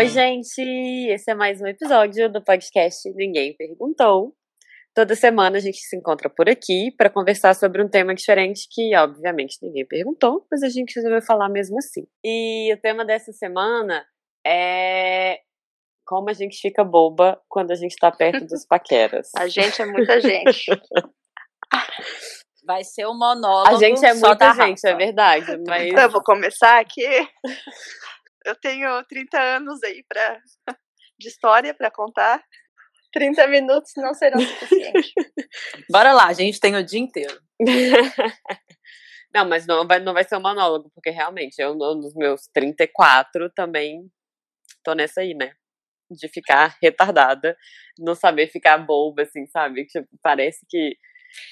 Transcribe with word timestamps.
Oi, 0.00 0.08
gente! 0.08 0.62
Esse 1.12 1.30
é 1.30 1.34
mais 1.34 1.60
um 1.60 1.66
episódio 1.66 2.32
do 2.32 2.42
podcast 2.42 3.06
Ninguém 3.14 3.54
Perguntou. 3.54 4.34
Toda 4.94 5.14
semana 5.14 5.58
a 5.58 5.60
gente 5.60 5.76
se 5.76 5.94
encontra 5.94 6.30
por 6.30 6.48
aqui 6.48 6.90
para 6.96 7.10
conversar 7.10 7.54
sobre 7.54 7.82
um 7.82 7.88
tema 7.88 8.14
diferente 8.14 8.66
que, 8.70 8.96
obviamente, 8.96 9.58
ninguém 9.60 9.86
perguntou, 9.86 10.46
mas 10.50 10.62
a 10.62 10.70
gente 10.70 10.96
resolveu 10.96 11.20
falar 11.20 11.50
mesmo 11.50 11.76
assim. 11.76 12.06
E 12.24 12.72
o 12.72 12.80
tema 12.80 13.04
dessa 13.04 13.30
semana 13.30 14.02
é 14.42 15.40
como 16.06 16.30
a 16.30 16.32
gente 16.32 16.58
fica 16.58 16.82
boba 16.82 17.38
quando 17.46 17.70
a 17.70 17.76
gente 17.76 17.94
tá 18.00 18.10
perto 18.10 18.46
dos 18.46 18.64
paqueras. 18.66 19.28
A 19.36 19.48
gente 19.48 19.82
é 19.82 19.84
muita 19.84 20.18
gente. 20.18 20.64
Vai 22.64 22.84
ser 22.84 23.04
o 23.04 23.10
um 23.10 23.18
monólogo. 23.18 23.68
A 23.68 23.78
gente 23.78 24.02
é 24.02 24.14
muita 24.14 24.54
gente, 24.54 24.82
é 24.82 24.94
verdade. 24.94 25.58
Mas 25.66 25.88
Então, 25.88 26.04
eu 26.04 26.10
vou 26.10 26.22
começar 26.22 26.80
aqui. 26.80 27.04
Eu 28.44 28.54
tenho 28.54 29.02
30 29.04 29.40
anos 29.40 29.82
aí 29.82 30.04
pra, 30.08 30.40
de 31.18 31.28
história 31.28 31.74
para 31.74 31.90
contar. 31.90 32.42
30 33.12 33.46
minutos 33.48 33.92
não 33.96 34.14
serão 34.14 34.40
suficientes. 34.40 35.12
Bora 35.90 36.12
lá, 36.12 36.26
a 36.26 36.32
gente 36.32 36.60
tem 36.60 36.76
o 36.76 36.84
dia 36.84 37.00
inteiro. 37.00 37.40
não, 39.34 39.48
mas 39.48 39.66
não 39.66 39.86
vai, 39.86 39.98
não 39.98 40.14
vai 40.14 40.24
ser 40.24 40.36
um 40.36 40.40
monólogo, 40.40 40.90
porque 40.94 41.10
realmente 41.10 41.58
eu, 41.58 41.74
nos 41.74 42.14
meus 42.14 42.46
34, 42.54 43.50
também 43.50 44.08
tô 44.84 44.94
nessa 44.94 45.20
aí, 45.20 45.34
né? 45.34 45.52
De 46.10 46.28
ficar 46.28 46.76
retardada, 46.82 47.56
não 47.98 48.14
saber 48.14 48.48
ficar 48.48 48.78
boba, 48.78 49.22
assim, 49.22 49.46
sabe? 49.46 49.86
Tipo, 49.86 50.08
parece 50.22 50.64
que 50.68 50.96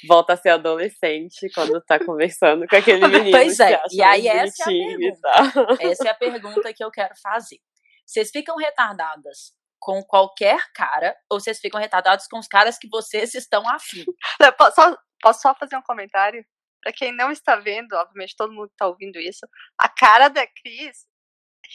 volta 0.06 0.32
a 0.32 0.36
ser 0.36 0.50
adolescente 0.50 1.48
quando 1.54 1.80
tá 1.82 1.98
conversando 2.04 2.66
com 2.66 2.76
aquele 2.76 3.06
menino. 3.08 3.30
Pois 3.30 3.60
é, 3.60 3.80
e 3.92 4.02
aí 4.02 4.28
essa 4.28 4.70
é 4.70 4.74
a 4.74 4.86
pergunta. 4.86 5.30
Essa 5.80 6.08
é 6.08 6.10
a 6.10 6.14
pergunta 6.14 6.74
que 6.74 6.84
eu 6.84 6.90
quero 6.90 7.14
fazer. 7.22 7.58
Vocês 8.06 8.30
ficam 8.30 8.56
retardadas 8.56 9.52
com 9.78 10.02
qualquer 10.02 10.60
cara 10.74 11.16
ou 11.30 11.38
vocês 11.38 11.58
ficam 11.60 11.80
retardados 11.80 12.26
com 12.26 12.38
os 12.38 12.48
caras 12.48 12.78
que 12.78 12.88
vocês 12.88 13.34
estão 13.34 13.68
afim? 13.68 14.04
Não, 14.40 14.52
Posso 14.52 14.74
só, 14.74 14.96
posso 15.20 15.40
só 15.42 15.54
fazer 15.54 15.76
um 15.76 15.82
comentário? 15.82 16.44
Pra 16.80 16.92
quem 16.92 17.14
não 17.14 17.30
está 17.30 17.56
vendo, 17.56 17.92
obviamente 17.94 18.36
todo 18.36 18.52
mundo 18.52 18.70
está 18.70 18.86
ouvindo 18.86 19.18
isso, 19.18 19.46
a 19.76 19.88
cara 19.88 20.28
da 20.28 20.46
Cris 20.46 21.06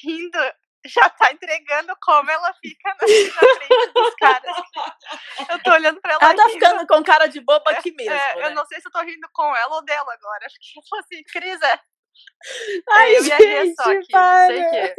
rindo 0.02 0.40
já 0.86 1.10
tá 1.10 1.32
entregando 1.32 1.96
como 2.02 2.30
ela 2.30 2.54
fica 2.56 2.90
na, 2.90 3.08
frente 3.08 3.94
dos 3.94 4.16
caras. 4.16 4.56
Eu 5.50 5.64
tô 5.64 5.72
olhando 5.72 6.02
pra 6.02 6.14
ela 6.14 6.24
Ela 6.24 6.36
tá 6.36 6.44
rindo. 6.44 6.54
ficando 6.54 6.88
com 6.88 7.04
cara 7.04 7.28
de 7.28 7.40
boba 7.40 7.72
aqui 7.72 7.92
mesmo. 7.92 8.14
É, 8.14 8.36
né? 8.36 8.46
Eu 8.48 8.52
não 8.52 8.66
sei 8.66 8.82
se 8.82 8.88
eu 8.88 8.92
tô 8.92 9.02
rindo 9.02 9.28
com 9.32 9.56
ela 9.56 9.76
ou 9.76 9.84
dela 9.84 10.14
agora. 10.14 10.46
Acho 10.46 10.58
que 10.60 10.80
eu 10.80 10.84
falei 10.90 11.06
assim, 11.06 11.24
Cris, 11.24 11.62
é. 11.62 11.80
Ai, 12.92 13.18
eu 13.18 13.26
ia 13.26 13.38
rir 13.38 13.74
só 13.76 13.92
gente, 13.92 14.04
aqui, 14.04 14.14
não 14.14 14.48
sei 14.48 14.62
para. 14.62 14.68
o 14.68 14.72
quê. 14.72 14.96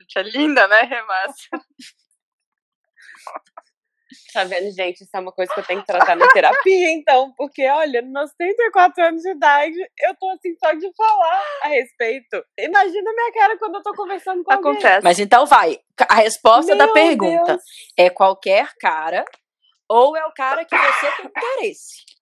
Gente, 0.00 0.18
é 0.18 0.22
linda, 0.22 0.68
né, 0.68 0.82
Remassa? 0.82 1.48
Tá 4.32 4.44
vendo, 4.44 4.70
gente? 4.70 5.02
Isso 5.02 5.10
é 5.14 5.20
uma 5.20 5.32
coisa 5.32 5.52
que 5.52 5.60
eu 5.60 5.64
tenho 5.64 5.80
que 5.80 5.86
tratar 5.86 6.16
na 6.16 6.28
terapia, 6.28 6.90
então, 6.92 7.32
porque, 7.36 7.68
olha, 7.68 8.02
nos 8.02 8.12
meus 8.12 8.32
34 8.34 9.04
anos 9.04 9.22
de 9.22 9.30
idade, 9.30 9.76
eu 10.00 10.14
tô 10.18 10.30
assim 10.30 10.54
só 10.62 10.72
de 10.72 10.90
falar 10.94 11.42
a 11.62 11.68
respeito. 11.68 12.44
Imagina 12.58 13.10
a 13.10 13.14
minha 13.14 13.32
cara 13.32 13.58
quando 13.58 13.76
eu 13.76 13.82
tô 13.82 13.94
conversando 13.94 14.42
com 14.42 14.52
alguém. 14.52 14.72
Acontece. 14.72 15.04
Mas 15.04 15.18
então 15.18 15.46
vai. 15.46 15.78
A 16.08 16.16
resposta 16.16 16.74
da 16.74 16.86
Meu 16.86 16.94
pergunta 16.94 17.52
Deus. 17.52 17.62
é 17.96 18.10
qualquer 18.10 18.68
cara 18.80 19.24
ou 19.88 20.16
é 20.16 20.24
o 20.26 20.32
cara 20.32 20.64
que 20.64 20.76
você 20.76 21.10
tem 21.16 21.26
interesse. 21.26 22.12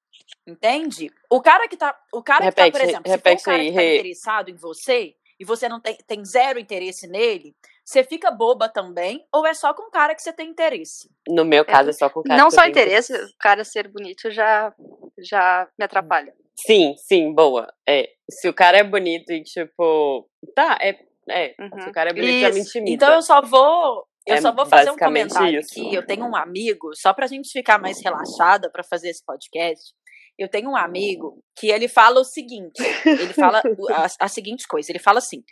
Entende? 0.47 1.11
O 1.31 1.41
cara 1.41 1.69
que 1.69 1.77
tá, 1.77 1.97
o 2.13 2.23
cara 2.23 2.47
que 2.47 2.53
tá, 2.53 2.65
Repete, 2.65 2.73
por 2.73 2.81
exemplo, 2.89 3.03
se 3.03 3.09
for 3.09 3.17
repete 3.17 3.43
um 3.43 3.45
cara 3.45 3.59
aí, 3.59 3.69
que 3.69 3.75
tá 3.75 3.81
Rê. 3.81 3.95
interessado 3.99 4.49
em 4.51 4.57
você 4.57 5.15
e 5.39 5.45
você 5.45 5.69
não 5.69 5.81
tem, 5.81 5.97
tem 6.07 6.25
zero 6.25 6.59
interesse 6.59 7.07
nele, 7.07 7.55
você 7.85 8.05
fica 8.05 8.31
boba 8.31 8.69
também 8.69 9.27
ou 9.33 9.47
é 9.47 9.55
só 9.55 9.73
com 9.75 9.85
o 9.85 9.91
cara 9.91 10.15
que 10.15 10.23
você 10.23 10.33
tem 10.33 10.49
interesse? 10.49 11.09
No 11.29 11.45
meu 11.45 11.65
caso, 11.65 11.91
é 11.91 11.93
só 11.93 12.09
com 12.09 12.21
o 12.21 12.23
cara 12.23 12.41
Não 12.41 12.49
que 12.49 12.55
só 12.55 12.65
eu 12.65 12.71
interesse, 12.71 13.13
o 13.15 13.37
cara 13.39 13.65
ser 13.65 13.89
bonito 13.89 14.31
já, 14.31 14.73
já 15.19 15.69
me 15.79 15.85
atrapalha. 15.85 16.33
Sim, 16.55 16.95
sim, 16.97 17.33
boa. 17.35 17.73
É, 17.89 18.11
se 18.31 18.49
o 18.49 18.55
cara 18.55 18.79
é 18.79 18.85
bonito 18.85 19.33
e, 19.33 19.43
tipo, 19.43 20.29
tá, 20.55 20.79
é, 20.81 20.99
é, 21.29 21.55
Uhum. 21.59 21.81
se 21.83 21.89
o 21.89 21.93
cara 21.93 22.11
é 22.11 22.13
bonito, 22.13 22.41
já 22.41 22.51
me 22.51 22.61
Isso. 22.61 22.69
intimida. 22.69 22.93
Então 22.95 23.15
eu 23.15 23.23
só 23.23 23.41
vou 23.41 24.07
eu 24.27 24.35
É 24.37 24.41
só 24.41 24.53
vou 24.53 24.67
fazer 24.67 24.91
um 24.91 24.97
comentário 24.99 25.59
isso. 25.61 25.71
aqui. 25.81 25.95
Eu 25.95 26.07
tenho 26.07 26.27
um 26.27 26.37
amigo, 26.37 26.91
só 26.95 27.13
pra 27.15 27.27
gente 27.27 27.51
ficar 27.51 27.79
mais 27.79 28.03
relaxada 28.05 28.71
pra 28.71 28.85
fazer 28.85 29.09
esse 29.09 29.25
podcast. 29.25 29.93
Eu 30.41 30.49
tenho 30.49 30.71
um 30.71 30.77
amigo 30.77 31.45
que 31.55 31.69
ele 31.69 31.87
fala 31.87 32.21
o 32.21 32.25
seguinte: 32.25 32.83
ele 33.05 33.35
fala 33.35 33.61
a, 33.95 34.25
a 34.25 34.29
seguinte 34.29 34.67
coisa, 34.67 34.91
ele 34.91 34.99
fala 34.99 35.19
assim. 35.19 35.45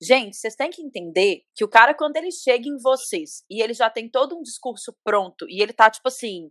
Gente, 0.00 0.36
vocês 0.36 0.54
têm 0.54 0.70
que 0.70 0.82
entender 0.82 1.40
que 1.54 1.64
o 1.64 1.68
cara, 1.68 1.94
quando 1.94 2.16
ele 2.18 2.30
chega 2.30 2.68
em 2.68 2.76
vocês 2.76 3.42
e 3.50 3.62
ele 3.62 3.72
já 3.72 3.88
tem 3.88 4.10
todo 4.10 4.36
um 4.36 4.42
discurso 4.42 4.94
pronto 5.02 5.46
e 5.48 5.62
ele 5.62 5.72
tá, 5.72 5.90
tipo 5.90 6.08
assim, 6.08 6.50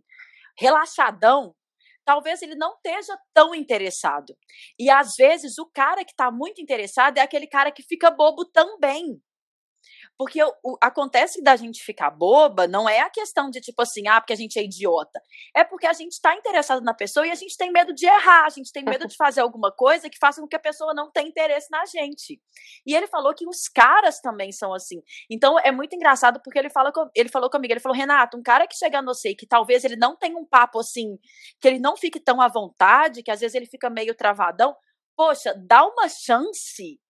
relaxadão, 0.58 1.54
talvez 2.04 2.42
ele 2.42 2.56
não 2.56 2.74
esteja 2.74 3.16
tão 3.32 3.54
interessado. 3.54 4.36
E 4.78 4.90
às 4.90 5.14
vezes 5.16 5.58
o 5.58 5.70
cara 5.72 6.04
que 6.04 6.14
tá 6.14 6.30
muito 6.30 6.60
interessado 6.60 7.18
é 7.18 7.20
aquele 7.20 7.46
cara 7.46 7.70
que 7.70 7.84
fica 7.84 8.10
bobo 8.10 8.44
também. 8.46 9.20
Porque 10.18 10.42
o, 10.42 10.78
acontece 10.80 11.42
da 11.42 11.56
gente 11.56 11.82
ficar 11.82 12.10
boba 12.10 12.66
não 12.66 12.88
é 12.88 13.00
a 13.00 13.10
questão 13.10 13.50
de 13.50 13.60
tipo 13.60 13.82
assim, 13.82 14.08
ah, 14.08 14.20
porque 14.20 14.32
a 14.32 14.36
gente 14.36 14.58
é 14.58 14.64
idiota. 14.64 15.20
É 15.54 15.62
porque 15.62 15.86
a 15.86 15.92
gente 15.92 16.12
está 16.12 16.34
interessado 16.34 16.82
na 16.82 16.94
pessoa 16.94 17.26
e 17.26 17.30
a 17.30 17.34
gente 17.34 17.56
tem 17.56 17.70
medo 17.70 17.92
de 17.94 18.06
errar, 18.06 18.46
a 18.46 18.48
gente 18.48 18.72
tem 18.72 18.82
medo 18.84 19.06
de 19.06 19.16
fazer 19.16 19.40
alguma 19.40 19.70
coisa 19.70 20.08
que 20.08 20.18
faça 20.18 20.40
com 20.40 20.48
que 20.48 20.56
a 20.56 20.60
pessoa 20.60 20.94
não 20.94 21.10
tenha 21.10 21.28
interesse 21.28 21.70
na 21.70 21.84
gente. 21.84 22.40
E 22.86 22.94
ele 22.94 23.06
falou 23.06 23.34
que 23.34 23.46
os 23.46 23.68
caras 23.68 24.20
também 24.20 24.52
são 24.52 24.72
assim. 24.72 25.02
Então 25.30 25.58
é 25.58 25.70
muito 25.70 25.94
engraçado 25.94 26.40
porque 26.42 26.58
ele, 26.58 26.70
fala 26.70 26.92
com- 26.92 27.10
ele 27.14 27.28
falou 27.28 27.50
comigo, 27.50 27.72
ele 27.72 27.80
falou, 27.80 27.96
Renato, 27.96 28.38
um 28.38 28.42
cara 28.42 28.66
que 28.66 28.76
chega 28.76 29.02
você 29.02 29.30
e 29.30 29.36
que 29.36 29.46
talvez 29.46 29.84
ele 29.84 29.96
não 29.96 30.16
tenha 30.16 30.36
um 30.36 30.44
papo 30.44 30.80
assim, 30.80 31.18
que 31.60 31.68
ele 31.68 31.78
não 31.78 31.96
fique 31.96 32.18
tão 32.20 32.40
à 32.40 32.48
vontade, 32.48 33.22
que 33.22 33.30
às 33.30 33.40
vezes 33.40 33.54
ele 33.54 33.66
fica 33.66 33.88
meio 33.90 34.14
travadão, 34.14 34.76
poxa, 35.16 35.54
dá 35.56 35.84
uma 35.86 36.08
chance, 36.08 37.00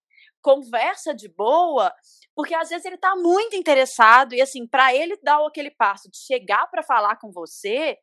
conversa 0.40 1.14
de 1.14 1.28
boa, 1.28 1.92
porque 2.36 2.54
às 2.54 2.68
vezes 2.68 2.84
ele 2.84 2.98
tá 2.98 3.16
muito 3.16 3.56
interessado 3.56 4.34
e 4.34 4.42
assim, 4.42 4.66
para 4.66 4.94
ele 4.94 5.18
dar 5.22 5.44
aquele 5.46 5.70
passo 5.70 6.10
de 6.10 6.18
chegar 6.18 6.70
para 6.70 6.82
falar 6.82 7.16
com 7.16 7.32
você, 7.32 7.96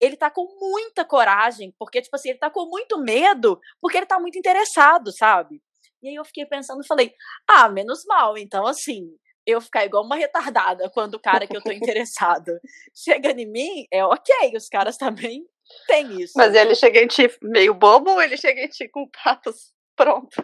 ele 0.00 0.16
tá 0.16 0.30
com 0.30 0.58
muita 0.58 1.04
coragem, 1.04 1.72
porque 1.78 2.00
tipo 2.00 2.16
assim, 2.16 2.30
ele 2.30 2.38
tá 2.38 2.48
com 2.48 2.66
muito 2.66 2.98
medo, 2.98 3.60
porque 3.82 3.98
ele 3.98 4.06
tá 4.06 4.18
muito 4.18 4.38
interessado, 4.38 5.12
sabe? 5.12 5.62
E 6.02 6.08
aí 6.08 6.14
eu 6.14 6.24
fiquei 6.24 6.46
pensando 6.46 6.82
e 6.82 6.86
falei: 6.86 7.12
"Ah, 7.46 7.68
menos 7.68 8.04
mal". 8.06 8.38
Então 8.38 8.66
assim, 8.66 9.06
eu 9.46 9.60
ficar 9.60 9.84
igual 9.84 10.02
uma 10.02 10.16
retardada 10.16 10.90
quando 10.90 11.14
o 11.14 11.20
cara 11.20 11.46
que 11.46 11.56
eu 11.56 11.62
tô 11.62 11.70
interessado 12.00 12.58
chega 12.94 13.32
em 13.32 13.46
mim, 13.46 13.86
é 13.92 14.02
OK, 14.02 14.56
os 14.56 14.68
caras 14.68 14.96
também 14.96 15.46
têm 15.86 16.22
isso. 16.22 16.32
Mas 16.36 16.54
ele 16.54 16.74
chega 16.74 17.02
em 17.02 17.06
ti 17.06 17.28
meio 17.42 17.74
bobo 17.74 18.12
ou 18.12 18.22
ele 18.22 18.38
chega 18.38 18.62
em 18.62 18.68
ti 18.68 18.88
com 18.88 19.06
papos 19.22 19.74
pronto? 19.94 20.42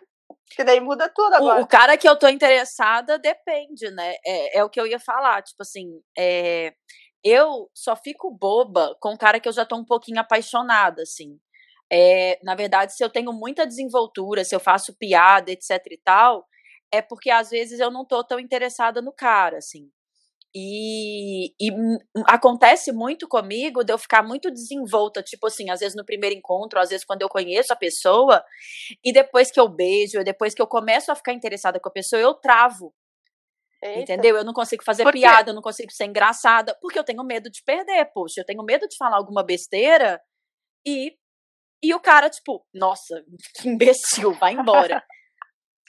Que 0.50 0.64
daí 0.64 0.80
muda 0.80 1.08
tudo 1.08 1.32
O, 1.32 1.36
agora. 1.36 1.62
o 1.62 1.66
cara 1.66 1.96
que 1.96 2.08
eu 2.08 2.16
tô 2.18 2.28
interessada 2.28 3.18
depende, 3.18 3.90
né? 3.90 4.16
É, 4.26 4.58
é 4.58 4.64
o 4.64 4.68
que 4.70 4.80
eu 4.80 4.86
ia 4.86 4.98
falar. 4.98 5.42
Tipo 5.42 5.62
assim, 5.62 6.00
é, 6.18 6.74
eu 7.24 7.70
só 7.74 7.94
fico 7.96 8.30
boba 8.30 8.96
com 9.00 9.14
o 9.14 9.18
cara 9.18 9.38
que 9.38 9.48
eu 9.48 9.52
já 9.52 9.64
tô 9.64 9.76
um 9.76 9.84
pouquinho 9.84 10.20
apaixonada, 10.20 11.02
assim. 11.02 11.38
É, 11.92 12.38
na 12.42 12.54
verdade, 12.54 12.94
se 12.94 13.02
eu 13.02 13.10
tenho 13.10 13.32
muita 13.32 13.66
desenvoltura, 13.66 14.44
se 14.44 14.54
eu 14.54 14.60
faço 14.60 14.96
piada, 14.96 15.50
etc 15.50 15.70
e 15.90 15.98
tal, 15.98 16.46
é 16.92 17.02
porque 17.02 17.30
às 17.30 17.50
vezes 17.50 17.80
eu 17.80 17.90
não 17.90 18.04
tô 18.04 18.22
tão 18.24 18.38
interessada 18.40 19.00
no 19.02 19.12
cara, 19.12 19.58
assim. 19.58 19.90
E, 20.54 21.54
e 21.60 21.70
acontece 22.26 22.92
muito 22.92 23.28
comigo 23.28 23.84
de 23.84 23.92
eu 23.92 23.98
ficar 23.98 24.22
muito 24.22 24.50
desenvolta, 24.50 25.22
tipo 25.22 25.46
assim, 25.46 25.70
às 25.70 25.78
vezes 25.78 25.94
no 25.96 26.04
primeiro 26.04 26.34
encontro, 26.34 26.80
às 26.80 26.88
vezes 26.90 27.04
quando 27.04 27.22
eu 27.22 27.28
conheço 27.28 27.72
a 27.72 27.76
pessoa, 27.76 28.42
e 29.04 29.12
depois 29.12 29.50
que 29.50 29.60
eu 29.60 29.68
beijo, 29.68 30.24
depois 30.24 30.52
que 30.52 30.60
eu 30.60 30.66
começo 30.66 31.12
a 31.12 31.14
ficar 31.14 31.32
interessada 31.32 31.78
com 31.78 31.88
a 31.88 31.92
pessoa, 31.92 32.20
eu 32.20 32.34
travo. 32.34 32.92
Eita. 33.82 34.00
Entendeu? 34.00 34.36
Eu 34.36 34.44
não 34.44 34.52
consigo 34.52 34.82
fazer 34.84 35.10
piada, 35.10 35.50
eu 35.50 35.54
não 35.54 35.62
consigo 35.62 35.91
ser 35.92 36.04
engraçada, 36.04 36.76
porque 36.82 36.98
eu 36.98 37.04
tenho 37.04 37.24
medo 37.24 37.48
de 37.48 37.62
perder, 37.64 38.10
poxa, 38.12 38.41
eu 38.41 38.44
tenho 38.44 38.62
medo 38.62 38.86
de 38.86 38.96
falar 38.96 39.16
alguma 39.16 39.42
besteira 39.42 40.20
e 40.86 41.16
e 41.82 41.94
o 41.94 42.00
cara 42.00 42.28
tipo, 42.28 42.66
nossa, 42.74 43.24
que 43.56 43.68
imbecil, 43.68 44.32
vai 44.34 44.53
embora. 44.53 45.03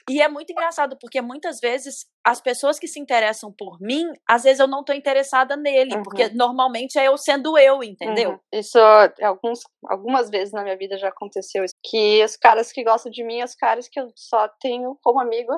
e 0.08 0.20
é 0.22 0.28
muito 0.28 0.50
engraçado 0.50 0.96
porque 1.00 1.20
muitas 1.20 1.58
vezes 1.60 2.06
as 2.24 2.40
pessoas 2.40 2.78
que 2.78 2.86
se 2.86 3.00
interessam 3.00 3.52
por 3.56 3.80
mim, 3.80 4.06
às 4.28 4.44
vezes 4.44 4.60
eu 4.60 4.66
não 4.66 4.84
tô 4.84 4.92
interessada 4.92 5.56
nele, 5.56 5.96
Uhum. 5.96 6.02
porque 6.02 6.28
normalmente 6.30 6.98
é 6.98 7.08
eu 7.08 7.16
sendo 7.16 7.56
eu, 7.58 7.82
entendeu? 7.82 8.30
Uhum. 8.32 8.38
Isso 8.52 8.78
alguns, 9.22 9.60
algumas 9.88 10.30
vezes 10.30 10.52
na 10.52 10.62
minha 10.62 10.76
vida 10.76 10.96
já 10.98 11.08
aconteceu 11.08 11.64
isso. 11.64 11.74
Que 11.84 12.22
os 12.24 12.36
caras 12.36 12.70
que 12.72 12.84
gostam 12.84 13.10
de 13.10 13.24
mim, 13.24 13.42
os 13.42 13.54
caras 13.54 13.88
que 13.88 14.00
eu 14.00 14.08
só 14.16 14.48
tenho 14.60 14.98
como 15.02 15.20
amigo. 15.20 15.52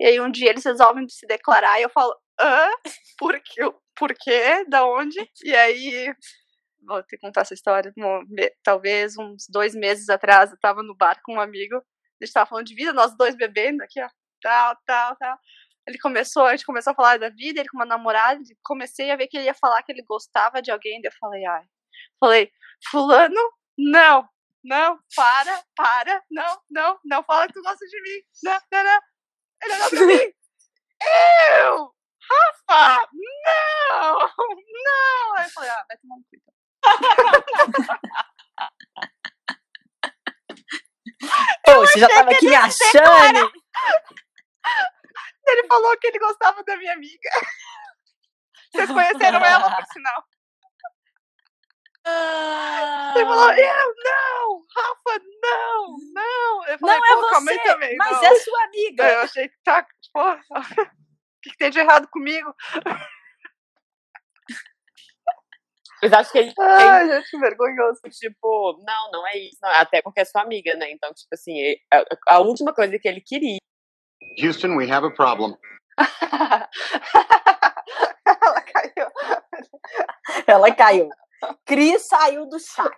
E 0.00 0.06
aí 0.06 0.20
um 0.20 0.30
dia 0.30 0.50
eles 0.50 0.64
resolvem 0.64 1.08
se 1.08 1.26
declarar 1.26 1.78
e 1.78 1.84
eu 1.84 1.90
falo, 1.90 2.14
hã? 2.40 2.68
Por 3.18 3.40
quê? 3.40 3.62
Por 3.96 4.12
quê? 4.14 4.64
Da 4.68 4.84
onde? 4.86 5.18
E 5.44 5.54
aí. 5.54 6.12
Vou 6.86 7.02
que 7.04 7.16
contar 7.16 7.42
essa 7.42 7.54
história. 7.54 7.92
Talvez 8.62 9.16
uns 9.16 9.46
dois 9.48 9.74
meses 9.74 10.08
atrás 10.10 10.50
eu 10.50 10.58
tava 10.60 10.82
no 10.82 10.94
bar 10.94 11.18
com 11.24 11.34
um 11.36 11.40
amigo. 11.40 11.80
Gente 12.24 12.32
tava 12.32 12.46
falando 12.46 12.66
de 12.66 12.74
vida, 12.74 12.92
nós 12.92 13.16
dois 13.16 13.36
bebendo 13.36 13.82
aqui, 13.82 14.00
ó. 14.02 14.08
Tal, 14.42 14.76
tal, 14.86 15.16
tal. 15.16 15.38
ele 15.86 15.98
começou, 15.98 16.44
a 16.44 16.50
gente 16.56 16.66
começou 16.66 16.92
a 16.92 16.96
falar 16.96 17.18
da 17.18 17.30
vida, 17.30 17.60
ele 17.60 17.68
com 17.68 17.78
uma 17.78 17.86
namorada, 17.86 18.40
comecei 18.62 19.10
a 19.10 19.16
ver 19.16 19.26
que 19.26 19.36
ele 19.36 19.46
ia 19.46 19.54
falar 19.54 19.82
que 19.82 19.92
ele 19.92 20.02
gostava 20.02 20.60
de 20.60 20.70
alguém, 20.70 21.00
daí 21.00 21.10
eu 21.10 21.18
falei, 21.18 21.44
ai. 21.46 21.64
Falei, 22.20 22.50
fulano, 22.90 23.40
não, 23.78 24.28
não, 24.64 24.98
para, 25.14 25.62
para, 25.76 26.22
não, 26.30 26.60
não, 26.70 26.98
não 27.04 27.22
fala 27.24 27.46
que 27.46 27.52
tu 27.52 27.62
gosta 27.62 27.86
de 27.86 28.02
mim. 28.02 28.22
Não, 28.42 28.58
não, 28.72 28.84
não. 28.84 29.00
Ele 29.62 29.74
olhou 29.74 29.90
pra 29.90 30.06
mim. 30.06 30.32
Eu! 31.60 31.94
Rafa! 32.68 33.08
Não! 33.12 34.18
Não! 34.18 35.36
Aí 35.36 35.44
eu 35.44 35.50
falei, 35.50 35.70
ah, 35.70 35.84
vai 35.86 35.98
tomar 35.98 36.16
cu. 36.16 36.36
Pô, 41.64 41.80
você 41.80 41.98
já 41.98 42.08
tava 42.08 42.30
aqui 42.30 42.46
me 42.46 42.54
achando. 42.54 43.52
Ele 45.46 45.66
falou 45.66 45.96
que 45.98 46.06
ele 46.06 46.18
gostava 46.18 46.62
da 46.64 46.76
minha 46.76 46.92
amiga. 46.92 47.30
Vocês 48.72 48.90
conheceram 48.90 49.44
ela, 49.44 49.76
por 49.76 49.84
sinal. 49.92 50.24
Ele 53.16 53.24
falou, 53.24 53.50
eu 53.52 53.94
não! 54.04 54.62
Rafa, 54.76 55.24
não! 55.42 55.96
Não! 56.12 56.66
Eu 56.66 56.78
falei, 56.78 56.98
Não 56.98 57.06
é 57.06 57.14
pô, 57.14 57.28
calma 57.28 57.50
aí 57.50 57.56
você, 57.56 57.62
também. 57.64 57.96
mas 57.96 58.12
não. 58.12 58.24
é 58.24 58.34
sua 58.40 58.64
amiga. 58.64 59.08
Eu 59.12 59.20
achei 59.20 59.48
que 59.48 59.56
tá. 59.64 59.86
Porra, 60.12 60.40
o 60.50 61.40
que, 61.42 61.50
que 61.50 61.56
tem 61.56 61.70
de 61.70 61.78
errado 61.78 62.08
comigo? 62.08 62.54
Mas 66.04 66.12
acho 66.12 66.32
que 66.32 66.38
ele 66.38 66.52
Ai, 66.60 67.08
gente, 67.08 67.30
que 67.30 67.38
vergonhoso. 67.38 68.00
tipo, 68.12 68.78
não, 68.86 69.10
não 69.10 69.26
é 69.26 69.38
isso. 69.38 69.56
não, 69.62 69.70
Até 69.70 70.02
porque 70.02 70.20
é 70.20 70.24
sua 70.26 70.42
amiga, 70.42 70.74
né? 70.76 70.90
Então, 70.90 71.10
tipo 71.14 71.30
assim, 71.32 71.54
a, 71.90 72.04
a 72.34 72.40
última 72.40 72.74
coisa 72.74 72.98
que 72.98 73.08
ele 73.08 73.22
queria. 73.22 73.56
Houston, 74.38 74.76
we 74.76 74.90
have 74.90 75.06
a 75.06 75.10
problem. 75.10 75.56
Ela 78.26 78.60
caiu. 78.62 79.10
Ela 80.46 80.74
caiu. 80.74 81.08
Cris 81.64 82.06
saiu 82.06 82.46
do 82.46 82.58
chat. 82.58 82.92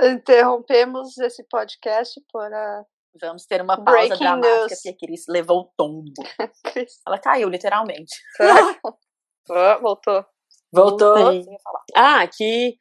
Interrompemos 0.00 1.18
esse 1.18 1.44
podcast 1.48 2.18
por 2.30 2.52
a 2.54 2.84
Vamos 3.20 3.46
ter 3.46 3.62
uma 3.62 3.76
pausa 3.76 3.92
Breaking 3.92 4.18
dramática, 4.18 4.58
news. 4.58 4.72
porque 4.74 4.88
a 4.90 4.96
Cris 4.98 5.24
levou 5.28 5.60
o 5.60 5.72
tombo. 5.76 6.12
Ela 7.06 7.18
caiu, 7.18 7.48
literalmente. 7.48 8.14
Voltou. 9.80 10.24
Voltou. 10.72 11.16
Voltei. 11.16 11.44
Ah, 11.94 12.26
que 12.26 12.76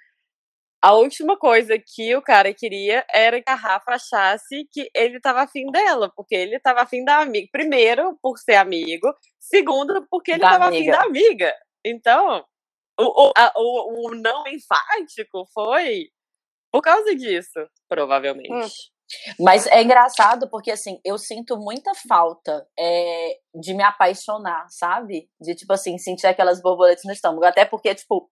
a 0.82 0.94
última 0.94 1.38
coisa 1.38 1.78
que 1.80 2.16
o 2.16 2.22
cara 2.22 2.54
queria 2.54 3.06
era 3.14 3.42
que 3.42 3.50
a 3.50 3.56
Rafa 3.56 3.92
achasse 3.94 4.68
que 4.72 4.90
ele 4.94 5.20
tava 5.20 5.42
afim 5.42 5.66
dela, 5.72 6.12
porque 6.16 6.36
ele 6.36 6.60
tava 6.60 6.82
afim 6.82 7.04
da 7.04 7.20
amiga. 7.20 7.48
Primeiro, 7.52 8.18
por 8.22 8.38
ser 8.38 8.56
amigo. 8.56 9.12
Segundo, 9.40 10.06
porque 10.10 10.32
ele 10.32 10.42
Da 10.42 10.52
tava 10.52 10.66
amiga. 10.68 10.92
afim 10.92 11.02
da 11.02 11.08
amiga. 11.08 11.54
Então, 11.84 12.46
o, 13.00 13.28
o, 13.30 13.32
a- 13.38 13.54
o, 13.56 14.08
o 14.10 14.16
não 14.16 14.46
enfático 14.48 15.46
foi 15.54 16.10
por 16.72 16.82
causa 16.82 17.16
disso, 17.16 17.68
provavelmente. 17.88 18.92
Mas 19.40 19.68
é 19.68 19.81
engraçado 19.84 20.50
porque, 20.50 20.72
assim, 20.72 21.00
eu 21.04 21.18
sinto 21.18 21.57
muita 21.57 21.92
falta 22.07 22.68
é, 22.78 23.38
de 23.54 23.74
me 23.74 23.84
apaixonar, 23.84 24.68
sabe? 24.69 25.30
De, 25.40 25.56
tipo 25.56 25.74
assim, 25.74 25.98
sentir 25.98 26.28
aquelas 26.28 26.62
borboletas 26.62 27.04
no 27.06 27.12
estômago. 27.12 27.46
Até 27.46 27.66
porque, 27.66 27.94
tipo, 27.94 28.30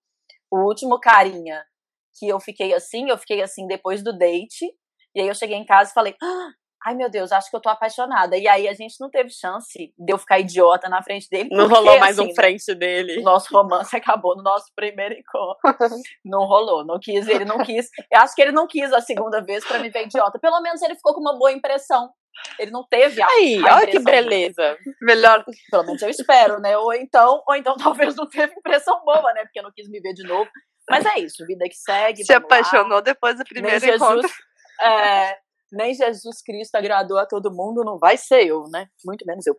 o 0.52 0.60
último 0.68 1.00
carinha 1.00 1.64
que 2.18 2.28
eu 2.28 2.40
fiquei 2.40 2.74
assim, 2.74 3.10
eu 3.10 3.18
fiquei 3.18 3.42
assim 3.42 3.68
depois 3.68 4.04
do 4.04 4.18
date. 4.18 4.66
E 5.16 5.22
aí 5.22 5.28
eu 5.28 5.36
cheguei 5.36 5.58
em 5.58 5.66
casa 5.66 5.92
e 5.92 5.94
falei, 5.94 6.16
"Ah, 6.22 6.50
ai 6.86 6.96
meu 6.96 7.10
Deus, 7.10 7.32
acho 7.32 7.50
que 7.50 7.56
eu 7.56 7.62
tô 7.62 7.70
apaixonada. 7.70 8.38
E 8.38 8.48
aí 8.48 8.68
a 8.68 8.74
gente 8.74 8.96
não 9.00 9.10
teve 9.10 9.30
chance 9.30 9.94
de 9.98 10.14
eu 10.14 10.18
ficar 10.18 10.40
idiota 10.40 10.90
na 10.90 11.02
frente 11.02 11.30
dele. 11.30 11.50
Não 11.52 11.68
porque, 11.68 11.76
rolou 11.76 12.00
mais 12.00 12.20
assim, 12.20 12.32
um 12.32 12.36
frente 12.36 12.76
dele. 12.76 13.20
o 13.20 13.24
nosso 13.24 13.54
romance 13.54 13.96
acabou 13.98 14.36
no 14.36 14.44
nosso 14.44 14.68
primeiro 14.76 15.16
encontro. 15.16 15.60
Não 16.24 16.46
rolou, 16.46 16.86
não 16.86 17.00
quis, 17.00 17.28
ele 17.28 17.46
não 17.46 17.60
quis. 17.60 17.90
Eu 18.12 18.20
acho 18.20 18.36
que 18.36 18.42
ele 18.42 18.52
não 18.52 18.68
quis 18.68 18.92
a 18.92 19.02
segunda 19.02 19.42
vez 19.42 19.66
pra 19.66 19.80
me 19.80 19.90
ver 19.90 20.06
idiota. 20.06 20.40
Pelo 20.40 20.62
menos 20.62 20.82
ele 20.82 20.96
ficou 20.96 21.14
com 21.14 21.22
uma 21.22 21.38
boa 21.38 21.52
impressão. 21.52 22.10
Ele 22.58 22.72
não 22.72 22.84
teve 22.84 23.22
a. 23.22 23.28
Aí, 23.28 23.62
a 23.68 23.76
olha 23.78 23.88
que 23.88 24.00
beleza. 24.00 24.78
Melhor. 25.02 25.46
Pelo 25.70 25.84
menos 25.84 26.02
eu 26.02 26.10
espero, 26.10 26.60
né? 26.60 26.76
Ou 26.78 26.94
então, 26.94 27.44
ou 27.48 27.56
então 27.56 27.76
talvez 27.78 28.16
não 28.16 28.28
teve 28.28 28.54
impressão 28.58 29.04
boa, 29.06 29.34
né? 29.34 29.44
Porque 29.44 29.62
não 29.62 29.72
quis 29.72 29.88
me 29.88 30.00
ver 30.00 30.14
de 30.14 30.24
novo. 30.24 30.50
Mas 30.90 31.06
é 31.06 31.20
isso, 31.20 31.46
vida 31.46 31.66
que 31.70 31.76
segue. 31.76 32.26
Se 32.26 32.34
vamos 32.34 32.50
lá. 32.50 32.58
apaixonou 32.58 33.02
depois 33.02 33.36
do 33.36 33.40
Nem 33.40 33.46
primeiro 33.46 33.80
Jesus, 33.80 34.02
encontro. 34.02 34.30
é, 34.82 35.38
nem 35.74 35.94
Jesus 35.94 36.42
Cristo 36.42 36.75
agradou 36.75 37.18
a 37.18 37.25
todo 37.25 37.54
mundo, 37.54 37.84
não 37.84 37.98
vai 37.98 38.18
ser 38.18 38.46
eu, 38.48 38.64
né? 38.72 38.88
Muito 39.06 39.25
menos 39.25 39.46
eu. 39.46 39.56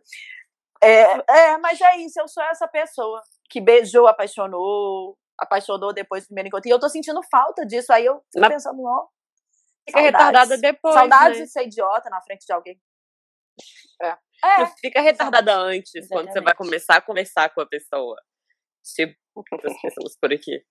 É, 0.83 1.01
é, 1.29 1.57
mas 1.57 1.79
é 1.81 1.97
isso, 1.97 2.19
eu 2.19 2.27
sou 2.27 2.43
essa 2.43 2.67
pessoa 2.67 3.21
que 3.49 3.61
beijou, 3.61 4.07
apaixonou, 4.07 5.17
apaixonou 5.39 5.93
depois 5.93 6.23
do 6.23 6.27
primeiro 6.27 6.47
encontro. 6.47 6.69
E 6.69 6.71
eu 6.71 6.79
tô 6.79 6.89
sentindo 6.89 7.21
falta 7.29 7.65
disso. 7.65 7.91
Aí 7.91 8.05
eu 8.05 8.15
fico 8.31 8.39
Mas- 8.39 8.53
pensando, 8.53 8.81
ó. 8.83 9.07
Fica 9.87 9.99
saudades. 10.01 10.19
retardada 10.19 10.57
depois. 10.57 10.95
Saudades 10.95 11.39
né? 11.39 11.45
de 11.45 11.51
ser 11.51 11.63
idiota 11.63 12.09
na 12.09 12.21
frente 12.21 12.45
de 12.45 12.53
alguém. 12.53 12.81
É. 14.01 14.17
É. 14.43 14.65
Fica 14.79 15.01
retardada 15.01 15.55
antes, 15.55 16.07
quando 16.07 16.27
você 16.27 16.41
vai 16.41 16.53
Exatamente. 16.53 16.57
começar 16.57 16.95
a 16.95 17.01
conversar 17.01 17.53
com 17.53 17.61
a 17.61 17.67
pessoa. 17.67 18.17
Tipo, 18.83 19.15
as 19.63 19.81
pessoas 19.81 20.17
por 20.19 20.33
aqui. 20.33 20.63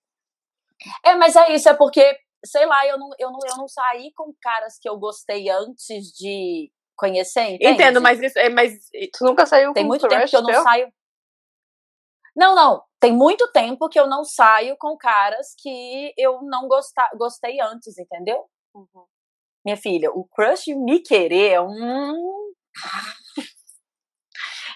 É, 1.04 1.14
mas 1.14 1.36
é 1.36 1.52
isso, 1.52 1.68
é 1.68 1.74
porque, 1.74 2.18
sei 2.44 2.66
lá, 2.66 2.86
eu 2.86 2.98
não, 2.98 3.10
eu 3.18 3.30
não, 3.30 3.38
eu 3.48 3.56
não 3.56 3.68
saí 3.68 4.12
com 4.14 4.32
caras 4.40 4.78
que 4.80 4.88
eu 4.88 4.98
gostei 4.98 5.48
antes 5.48 6.12
de 6.12 6.70
conhecer, 6.96 7.54
entende? 7.54 7.74
Entendo, 7.74 8.00
mas 8.00 8.20
isso 8.20 8.38
é 8.38 8.48
mais. 8.48 8.72
Tu 8.90 9.24
nunca 9.24 9.46
saiu 9.46 9.72
Tem 9.72 9.84
com 9.84 9.88
muito 9.88 10.08
tempo 10.08 10.26
que 10.28 10.36
eu 10.36 10.42
não 10.42 10.50
teu? 10.50 10.62
saio. 10.62 10.92
Não, 12.36 12.54
não. 12.54 12.82
Tem 13.00 13.12
muito 13.12 13.50
tempo 13.52 13.88
que 13.88 13.98
eu 13.98 14.06
não 14.08 14.24
saio 14.24 14.76
com 14.78 14.96
caras 14.96 15.54
que 15.58 16.12
eu 16.16 16.40
não 16.42 16.66
gosta... 16.66 17.10
gostei 17.16 17.60
antes, 17.60 17.98
entendeu? 17.98 18.44
Uhum. 18.74 19.06
Minha 19.64 19.76
filha, 19.76 20.10
o 20.10 20.24
crush 20.24 20.74
me 20.74 21.00
querer 21.00 21.52
é 21.52 21.60
um. 21.60 22.52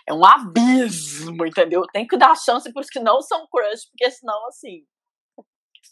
É 0.09 0.15
um 0.15 0.25
abismo, 0.25 1.45
entendeu? 1.45 1.83
Tem 1.93 2.07
que 2.07 2.17
dar 2.17 2.35
chance 2.35 2.73
pros 2.73 2.89
que 2.89 2.99
não 2.99 3.21
são 3.21 3.47
crush, 3.51 3.91
porque 3.91 4.11
senão, 4.11 4.47
assim. 4.47 4.87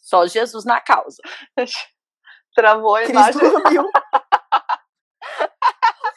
Só 0.07 0.25
Jesus 0.27 0.65
na 0.65 0.81
causa. 0.81 1.21
Travou 2.55 2.95
a 2.95 3.05
imagem. 3.05 3.41
dormiu. 3.41 3.91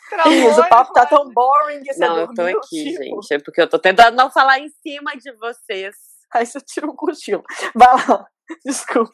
Travou 0.10 0.32
Cris, 0.32 0.58
o 0.58 0.70
papo 0.70 0.94
tá 0.94 1.06
tão 1.06 1.30
boring 1.34 1.82
que 1.84 1.94
você 1.94 2.00
Não, 2.08 2.18
eu 2.20 2.28
tô 2.28 2.34
dormiu, 2.34 2.60
aqui, 2.60 2.84
tipo. 2.92 3.04
gente. 3.22 3.34
É 3.34 3.40
porque 3.40 3.62
eu 3.62 3.70
tô 3.70 3.78
tentando 3.80 4.16
não 4.16 4.30
falar 4.32 4.60
em 4.60 4.70
cima 4.70 5.12
de 5.18 5.32
vocês. 5.34 5.96
Aí 6.34 6.46
você 6.46 6.62
tira 6.62 6.86
um 6.88 6.96
cochilo. 6.96 7.44
Vai 7.75 7.88
lá. 8.08 8.28
Desculpa. 8.66 9.13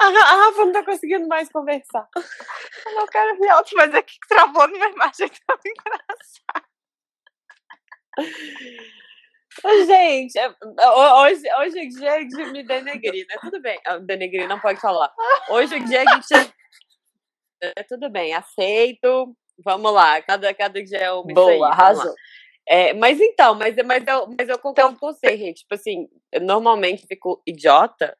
A 0.00 0.08
Ra- 0.08 0.32
a 0.32 0.36
Rafa 0.46 0.64
não 0.64 0.72
tá 0.72 0.84
conseguindo 0.84 1.26
mais 1.28 1.48
conversar. 1.48 2.08
Eu 2.86 2.92
não 2.94 3.06
quero 3.06 3.38
ver 3.38 3.48
alto, 3.48 3.70
mas 3.76 3.94
é 3.94 4.02
que 4.02 4.14
travou 4.28 4.66
numa 4.68 4.86
imagem 4.88 5.28
tão 5.46 5.56
engraçada. 5.64 6.66
Gente, 9.86 10.38
é- 10.38 10.48
ho- 10.48 11.22
hoje, 11.22 11.42
hoje 11.60 11.78
é 11.78 11.86
dia 11.86 12.26
de 12.26 12.52
me 12.52 12.62
denegrir, 12.66 13.26
né? 13.28 13.36
Tudo 13.40 13.60
bem. 13.60 13.78
Ah, 13.86 13.98
Denegrir 13.98 14.48
não 14.48 14.60
pode 14.60 14.80
falar. 14.80 15.12
Hoje 15.50 15.74
é 15.74 15.78
dia 15.80 16.04
de. 16.04 16.52
É, 17.62 17.82
tudo 17.84 18.10
bem, 18.10 18.34
aceito. 18.34 19.34
Vamos 19.64 19.92
lá, 19.92 20.20
cada, 20.22 20.52
cada 20.52 20.82
dia 20.82 20.98
é 20.98 21.12
uma 21.12 21.26
aí, 21.28 21.34
Boa, 21.34 21.56
lá. 21.56 21.68
arrasou. 21.70 22.14
É, 22.68 22.92
mas 22.94 23.18
então, 23.20 23.54
mas, 23.54 23.74
mas, 23.84 24.06
eu, 24.06 24.26
mas 24.38 24.48
eu 24.48 24.58
concordo 24.58 24.98
com 24.98 25.06
você, 25.12 25.36
gente. 25.36 25.60
Tipo 25.62 25.74
assim, 25.74 26.08
eu 26.32 26.40
normalmente 26.42 27.06
fico 27.06 27.42
idiota 27.46 28.16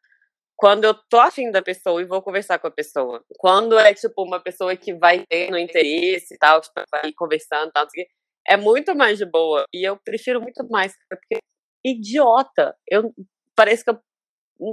quando 0.56 0.84
eu 0.84 0.94
tô 0.94 1.18
afim 1.20 1.50
da 1.50 1.60
pessoa 1.60 2.00
e 2.00 2.06
vou 2.06 2.22
conversar 2.22 2.58
com 2.58 2.66
a 2.68 2.70
pessoa. 2.70 3.22
Quando 3.38 3.78
é, 3.78 3.92
tipo, 3.92 4.22
uma 4.22 4.40
pessoa 4.40 4.74
que 4.76 4.94
vai 4.94 5.24
ter 5.26 5.50
no 5.50 5.58
interesse 5.58 6.34
e 6.34 6.38
tal, 6.38 6.60
tipo, 6.62 6.74
vai 6.90 7.06
ir 7.10 7.12
conversando 7.14 7.68
e 7.68 7.72
tal, 7.72 7.84
não 7.84 7.90
sei 7.90 8.04
o 8.04 8.06
quê, 8.06 8.12
é 8.48 8.56
muito 8.56 8.94
mais 8.94 9.18
de 9.18 9.26
boa. 9.26 9.64
E 9.72 9.86
eu 9.86 9.96
prefiro 9.96 10.40
muito 10.40 10.66
mais, 10.70 10.92
porque 11.08 11.38
idiota. 11.84 12.74
Eu, 12.88 13.12
parece 13.54 13.84
que 13.84 13.90
eu 13.90 14.00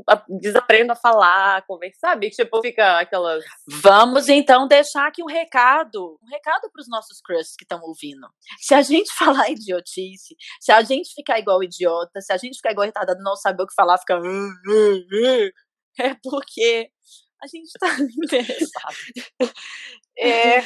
a- 0.10 0.26
desaprendo 0.30 0.92
a 0.92 0.96
falar, 0.96 1.58
a 1.58 1.62
conversar, 1.62 2.12
sabe? 2.12 2.30
Tipo, 2.30 2.62
fica 2.62 3.00
aquelas. 3.00 3.44
Vamos 3.68 4.30
então 4.30 4.68
deixar 4.68 5.08
aqui 5.08 5.22
um 5.22 5.28
recado, 5.28 6.18
um 6.22 6.30
recado 6.30 6.70
para 6.72 6.82
os 6.82 6.88
nossos 6.88 7.20
crushes 7.22 7.56
que 7.58 7.66
estão 7.66 7.82
ouvindo. 7.82 8.28
Se 8.60 8.74
a 8.74 8.82
gente 8.82 9.12
falar 9.18 9.50
idiotice, 9.50 10.36
se 10.60 10.72
a 10.72 10.82
gente 10.84 11.14
ficar 11.14 11.40
igual 11.40 11.64
idiota, 11.64 12.22
se 12.22 12.32
a 12.32 12.38
gente 12.38 12.56
ficar 12.56 12.72
igual 12.72 12.86
retardado, 12.86 13.22
não 13.22 13.36
saber 13.36 13.64
o 13.64 13.68
que 13.68 13.74
falar, 13.74 13.98
ficar 13.98 14.22
é 16.00 16.16
porque 16.24 16.90
a 17.44 17.48
gente 17.48 17.72
tá 17.78 17.88
interessado. 18.00 18.96
É, 20.18 20.62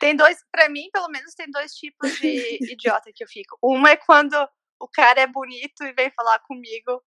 tem 0.00 0.16
dois, 0.16 0.38
pra 0.50 0.68
mim, 0.68 0.88
pelo 0.92 1.08
menos, 1.08 1.34
tem 1.34 1.50
dois 1.50 1.72
tipos 1.72 2.18
de 2.18 2.58
idiota 2.72 3.10
que 3.14 3.22
eu 3.22 3.28
fico. 3.28 3.56
Uma 3.62 3.90
é 3.90 3.96
quando 3.96 4.34
o 4.80 4.88
cara 4.88 5.20
é 5.20 5.26
bonito 5.26 5.84
e 5.84 5.92
vem 5.92 6.10
falar 6.10 6.38
comigo, 6.40 7.02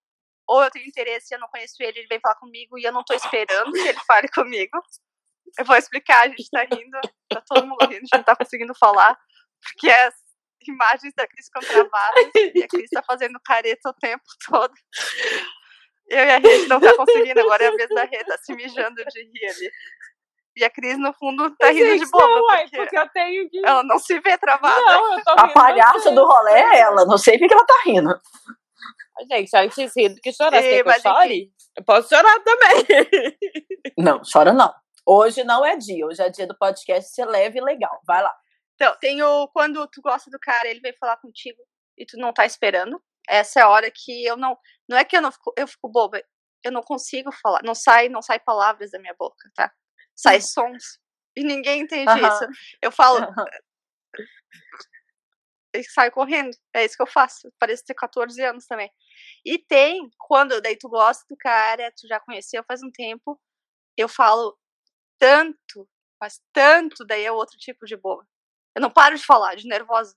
ou 0.48 0.64
eu 0.64 0.72
tenho 0.72 0.88
interesse 0.88 1.34
e 1.34 1.36
eu 1.36 1.40
não 1.40 1.48
conheço 1.50 1.76
ele, 1.80 2.00
ele 2.00 2.08
vem 2.08 2.20
falar 2.20 2.36
comigo 2.36 2.78
e 2.78 2.84
eu 2.84 2.92
não 2.92 3.04
tô 3.04 3.14
esperando 3.14 3.72
que 3.72 3.80
ele 3.80 4.00
fale 4.08 4.28
comigo. 4.30 4.80
Eu 5.58 5.66
vou 5.66 5.76
explicar, 5.76 6.24
a 6.24 6.28
gente 6.30 6.50
tá 6.50 6.62
rindo, 6.62 7.00
tá 7.30 7.44
todo 7.48 7.68
mundo 7.68 7.82
rindo, 7.82 8.02
gente 8.02 8.14
não 8.14 8.24
tá 8.24 8.36
conseguindo 8.36 8.74
falar. 8.76 9.18
porque 9.62 9.90
as 9.90 10.14
imagens 10.68 11.14
da 11.16 11.28
Cris 11.28 11.48
ficam 11.48 11.62
travadas 11.62 12.32
e 12.56 12.64
a 12.64 12.68
Cris 12.68 12.90
tá 12.90 13.04
fazendo 13.04 13.40
careta 13.44 13.90
o 13.90 13.94
tempo 13.94 14.24
todo. 14.50 14.74
Eu 16.14 16.26
e 16.26 16.32
a 16.32 16.38
Rê 16.38 16.68
não 16.68 16.80
tá 16.80 16.94
conseguindo, 16.98 17.40
agora 17.40 17.64
é 17.64 17.68
a 17.68 17.72
vez 17.72 17.90
da 17.90 18.04
Rê, 18.04 18.24
tá 18.24 18.38
se 18.38 18.54
mijando 18.56 19.04
de 19.06 19.24
rir 19.24 19.50
ali. 19.50 19.72
E 20.56 20.64
a 20.64 20.70
Cris, 20.70 21.00
no 21.00 21.12
fundo, 21.14 21.50
tá 21.58 21.72
rindo 21.72 21.88
Gente, 21.88 22.06
de 22.06 22.12
boba, 22.12 22.28
não, 22.28 22.44
uai, 22.44 22.62
porque, 22.64 22.78
porque 22.78 23.00
eu 23.00 23.10
tenho 23.10 23.50
que. 23.50 23.66
ela 23.66 23.84
não 23.84 23.98
se 23.98 24.20
vê 24.20 24.38
travada. 24.38 24.80
Não, 24.80 25.18
eu 25.18 25.24
tô 25.24 25.32
A 25.32 25.48
palhaça 25.48 26.00
você. 26.00 26.12
do 26.12 26.24
rolê 26.24 26.52
é 26.52 26.80
ela. 26.80 27.06
Não 27.06 27.18
sei 27.18 27.40
porque 27.40 27.54
ela 27.54 27.66
tá 27.66 27.82
rindo. 27.86 28.22
Gente, 29.32 29.56
antes 29.56 29.94
rir 29.96 30.10
do 30.10 30.22
que 30.22 30.32
chorar. 30.32 30.62
Você 30.62 30.68
Ei, 30.68 30.84
quer 30.84 31.02
que 31.02 31.08
eu 31.08 31.14
chore? 31.14 31.52
Eu 31.76 31.84
posso 31.84 32.10
chorar 32.10 32.40
também. 32.42 33.38
Não, 33.98 34.22
chora 34.32 34.54
não. 34.54 34.72
Hoje 35.06 35.44
não 35.44 35.66
é 35.66 35.76
dia. 35.76 36.06
Hoje 36.06 36.22
é 36.22 36.30
dia 36.30 36.48
do 36.48 36.58
podcast 36.58 37.12
ser 37.12 37.26
leve 37.26 37.58
e 37.58 37.62
legal. 37.62 38.00
Vai 38.06 38.22
lá. 38.22 38.34
Então, 38.76 38.96
tem 39.00 39.22
o 39.24 39.48
quando 39.48 39.88
tu 39.88 40.02
gosta 40.02 40.30
do 40.30 40.40
cara, 40.40 40.68
ele 40.68 40.80
vem 40.80 40.94
falar 41.00 41.18
contigo 41.18 41.60
e 41.98 42.06
tu 42.06 42.18
não 42.18 42.32
tá 42.32 42.46
esperando. 42.46 43.02
Essa 43.28 43.60
é 43.60 43.64
a 43.64 43.70
hora 43.70 43.90
que 43.90 44.26
eu 44.26 44.36
não, 44.36 44.58
não 44.88 44.98
é 44.98 45.06
que 45.06 45.16
eu 45.16 45.22
não 45.22 45.32
fico, 45.32 45.54
eu 45.58 45.68
fico 45.68 45.90
boba, 45.90 46.22
eu 46.64 46.72
não 46.72 46.82
consigo 46.82 47.32
falar, 47.32 47.62
não 47.64 47.76
sai, 47.76 48.10
não 48.10 48.22
sai 48.22 48.40
palavras 48.40 48.92
da 48.92 49.00
minha 49.00 49.16
boca, 49.18 49.50
tá? 49.56 49.72
Sai 50.16 50.42
sons. 50.42 51.00
E 51.36 51.44
ninguém 51.44 51.82
entende 51.82 52.12
isso. 52.12 52.48
Eu 52.82 52.92
falo, 52.92 53.20
e 55.74 55.84
saio 55.84 56.12
correndo. 56.12 56.56
É 56.74 56.86
isso 56.86 56.96
que 56.96 57.02
eu 57.02 57.08
faço. 57.08 57.52
Pareço 57.60 57.84
ter 57.86 57.96
14 57.96 58.42
anos 58.44 58.68
também. 58.68 58.92
E 59.44 59.58
tem, 59.58 60.10
quando 60.18 60.62
daí 60.62 60.78
tu 60.78 60.88
gosta 60.88 61.26
do 61.28 61.36
cara, 61.36 61.92
tu 61.92 62.08
já 62.08 62.20
conheceu 62.20 62.64
faz 62.68 62.82
um 62.84 62.92
tempo, 62.92 63.40
eu 63.98 64.08
falo 64.08 64.58
tanto, 65.18 65.90
mas 66.22 66.40
tanto, 66.54 67.04
daí 67.06 67.24
é 67.24 67.32
outro 67.32 67.58
tipo 67.58 67.86
de 67.86 67.98
boa. 67.98 68.26
Eu 68.76 68.82
não 68.82 68.92
paro 68.92 69.16
de 69.16 69.26
falar, 69.26 69.56
de 69.56 69.68
nervosa. 69.68 70.16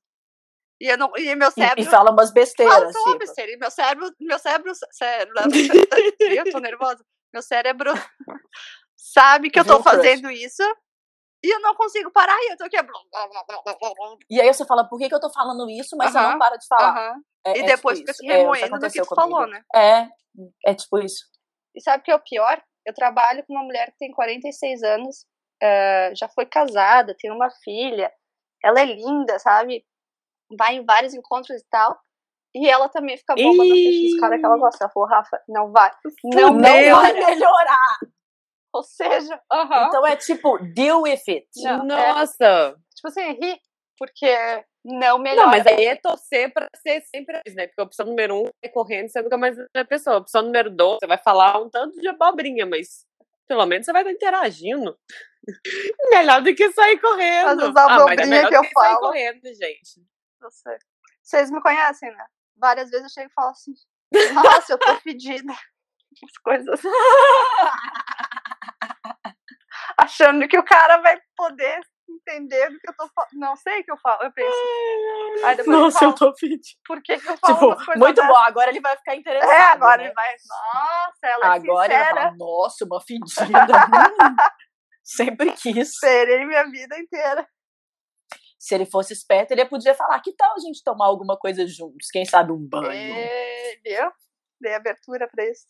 E, 0.80 0.88
eu 0.88 0.99
não, 0.99 1.11
e 1.16 1.35
meu 1.35 1.49
E, 1.49 1.52
cérebro. 1.52 1.83
e 1.83 1.87
fala 1.87 2.11
umas 2.11 2.30
fala 2.30 2.35
besteiras. 2.35 2.95
uma 2.97 3.04
tipo. 3.04 3.18
besteira. 3.18 3.52
E 3.52 3.56
meu 3.56 3.71
cérebro. 3.71 4.11
Meu 4.21 4.38
cérebro. 4.38 4.73
cérebro 4.92 5.35
eu 6.21 6.50
tô 6.52 6.59
nervosa. 6.59 7.04
Meu 7.33 7.42
cérebro 7.42 7.92
sabe 8.97 9.50
que 9.50 9.59
eu 9.59 9.64
tô 9.64 9.83
fazendo 9.83 10.30
isso. 10.30 10.62
E 11.42 11.54
eu 11.54 11.61
não 11.61 11.75
consigo 11.75 12.11
parar. 12.11 12.37
E 12.42 12.52
eu 12.52 12.56
tô 12.56 12.64
aqui. 12.64 12.76
E 14.28 14.40
aí 14.40 14.52
você 14.52 14.64
fala, 14.64 14.88
por 14.88 14.99
que, 14.99 15.09
que 15.09 15.14
eu 15.14 15.21
tô 15.21 15.30
falando 15.30 15.68
isso, 15.71 15.97
mas 15.97 16.12
você 16.12 16.18
Aham, 16.18 16.30
não 16.33 16.38
para 16.38 16.56
de 16.56 16.66
falar. 16.66 16.90
Aham. 16.90 17.21
É- 17.47 17.59
E 17.59 17.61
é 17.61 17.66
depois 17.66 17.99
tipo 17.99 18.11
fica 18.12 18.12
se 18.14 18.26
É, 18.28 18.37
remoendo 18.38 18.54
no 18.54 18.59
que 18.59 18.75
aconteceu 18.76 19.06
tu 19.06 19.14
falou, 19.14 19.47
né? 19.47 19.62
É, 19.75 20.09
é 20.66 20.75
tipo 20.75 20.99
isso. 20.99 21.25
E 21.75 21.80
sabe 21.80 22.00
o 22.00 22.04
que 22.04 22.11
é 22.11 22.14
o 22.16 22.23
pior? 22.23 22.61
Eu 22.85 22.95
trabalho 22.95 23.45
com 23.47 23.52
uma 23.54 23.62
mulher 23.62 23.90
que 23.92 23.99
tem 23.99 24.11
46 24.12 24.83
anos, 24.83 25.26
eh, 25.62 26.12
já 26.16 26.28
foi 26.28 26.47
casada, 26.47 27.14
tem 27.18 27.30
uma 27.30 27.50
filha, 27.62 28.12
ela 28.64 28.80
é 28.80 28.85
linda, 28.85 29.38
sabe? 29.38 29.85
Vai 30.56 30.76
em 30.76 30.84
vários 30.84 31.14
encontros 31.14 31.60
e 31.60 31.64
tal. 31.70 31.98
E 32.54 32.68
ela 32.68 32.88
também 32.88 33.16
fica 33.16 33.34
boba 33.34 33.64
na 33.64 33.74
frente 33.74 34.10
dos 34.10 34.20
caras 34.20 34.40
que 34.40 34.46
ela 34.46 34.56
gosta. 34.56 34.84
Ela 34.84 34.92
falou, 34.92 35.08
Rafa, 35.08 35.42
não 35.48 35.72
vai. 35.72 35.90
Não, 36.24 36.54
Não 36.54 36.60
vai 36.60 37.12
melhorar. 37.12 37.98
Ou 38.72 38.82
seja, 38.82 39.40
aham. 39.52 39.86
Então 39.88 40.06
é 40.06 40.16
tipo, 40.16 40.58
deal 40.74 41.02
with 41.02 41.22
it. 41.28 41.48
Não, 41.84 41.96
é, 41.98 42.12
Nossa! 42.12 42.76
tipo 42.94 43.08
assim, 43.08 43.32
ri, 43.32 43.60
porque 43.98 44.34
não 44.84 45.16
Não, 45.16 45.18
melhora. 45.18 45.48
mas 45.48 45.66
aí 45.66 45.86
é 45.86 45.96
torcer 45.96 46.52
pra 46.52 46.68
ser 46.76 47.00
sempre 47.02 47.40
isso, 47.46 47.56
né? 47.56 47.66
Porque 47.66 47.80
a 47.80 47.84
opção 47.84 48.06
número 48.06 48.36
um 48.42 48.48
é 48.62 48.68
correndo, 48.68 49.08
você 49.08 49.20
nunca 49.22 49.36
mais 49.36 49.56
vê 49.56 49.66
a 49.74 49.84
pessoa. 49.84 50.16
A 50.16 50.18
opção 50.20 50.42
número 50.42 50.70
dois, 50.70 50.98
você 51.00 51.06
vai 51.06 51.18
falar 51.18 51.58
um 51.60 51.68
tanto 51.68 51.98
de 52.00 52.08
abobrinha, 52.08 52.66
mas 52.66 53.06
pelo 53.48 53.66
menos 53.66 53.86
você 53.86 53.92
vai 53.92 54.02
estar 54.02 54.12
interagindo. 54.12 54.96
melhor 56.10 56.42
do 56.42 56.54
que 56.54 56.70
sair 56.72 56.98
correndo. 57.00 57.46
Mas 57.46 57.58
as 57.60 57.76
ah, 57.76 58.04
mas 58.04 58.18
é 58.30 58.42
que 58.44 58.48
do 58.50 58.54
eu 58.56 58.62
que 58.62 58.72
sair 58.72 58.92
falo. 58.92 59.00
correndo, 59.00 59.44
gente. 59.54 60.06
Sei. 60.50 60.78
Vocês 61.23 61.50
me 61.50 61.61
conhecem, 61.61 62.11
né? 62.14 62.26
Várias 62.57 62.90
vezes 62.90 63.05
eu 63.05 63.11
chego 63.23 63.31
e 63.31 63.35
falo 63.35 63.50
assim, 63.50 63.75
nossa, 64.35 64.73
eu 64.73 64.78
tô 64.78 64.95
fedida. 65.00 65.52
As 65.52 66.38
coisas. 66.43 66.81
Achando 69.99 70.47
que 70.49 70.59
o 70.59 70.64
cara 70.64 70.99
vai 70.99 71.19
poder 71.37 71.81
entender 72.09 72.71
do 72.71 72.78
que 72.78 72.88
eu 72.88 72.95
tô 72.95 73.09
falando. 73.14 73.31
Não 73.35 73.57
sei 73.57 73.81
o 73.81 73.85
que 73.85 73.90
eu 73.93 73.97
falo. 73.99 74.23
Eu 74.23 74.33
penso, 74.33 74.57
Aí 75.45 75.57
depois 75.57 75.66
eu 75.76 75.83
Nossa, 75.83 75.99
falo. 75.99 76.11
eu 76.11 76.14
tô 76.16 76.33
pedindo. 76.35 76.61
por 76.87 77.02
que, 77.02 77.19
que 77.19 77.28
eu 77.28 77.37
falo 77.38 77.76
Tipo, 77.76 77.99
muito 77.99 78.14
dessas? 78.16 78.31
bom. 78.31 78.37
Agora 78.37 78.71
ele 78.71 78.81
vai 78.81 78.97
ficar 78.97 79.16
interessado. 79.16 79.50
É, 79.50 79.61
agora 79.73 79.97
né? 79.99 80.05
ele 80.05 80.14
vai. 80.14 80.35
Nossa, 80.49 81.19
ela 81.26 81.45
é 81.45 81.49
Agora 81.49 81.88
vai 81.95 81.99
sincera. 82.05 82.23
falar, 82.23 82.37
nossa, 82.37 82.85
uma 82.85 83.00
fedida. 83.00 83.26
Hum, 84.26 84.37
Sempre 85.02 85.52
quis. 85.52 85.99
Serei 86.00 86.45
minha 86.45 86.64
vida 86.69 86.99
inteira. 86.99 87.49
Se 88.66 88.75
ele 88.75 88.85
fosse 88.85 89.12
esperto, 89.12 89.52
ele 89.52 89.64
podia 89.64 89.94
falar, 89.94 90.18
que 90.18 90.32
tal 90.32 90.52
a 90.56 90.58
gente 90.58 90.82
tomar 90.82 91.06
alguma 91.06 91.38
coisa 91.38 91.64
juntos? 91.68 92.08
Quem 92.11 92.25
sabe 92.25 92.50
um 92.50 92.58
banho? 92.58 93.14
É, 93.14 93.76
viu? 93.85 94.11
Dei 94.61 94.75
abertura 94.75 95.28
pra 95.28 95.49
isso. 95.49 95.68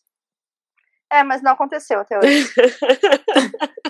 É, 1.13 1.23
mas 1.23 1.43
não 1.43 1.53
aconteceu 1.53 2.01
até 2.01 2.19
hoje. 2.19 2.49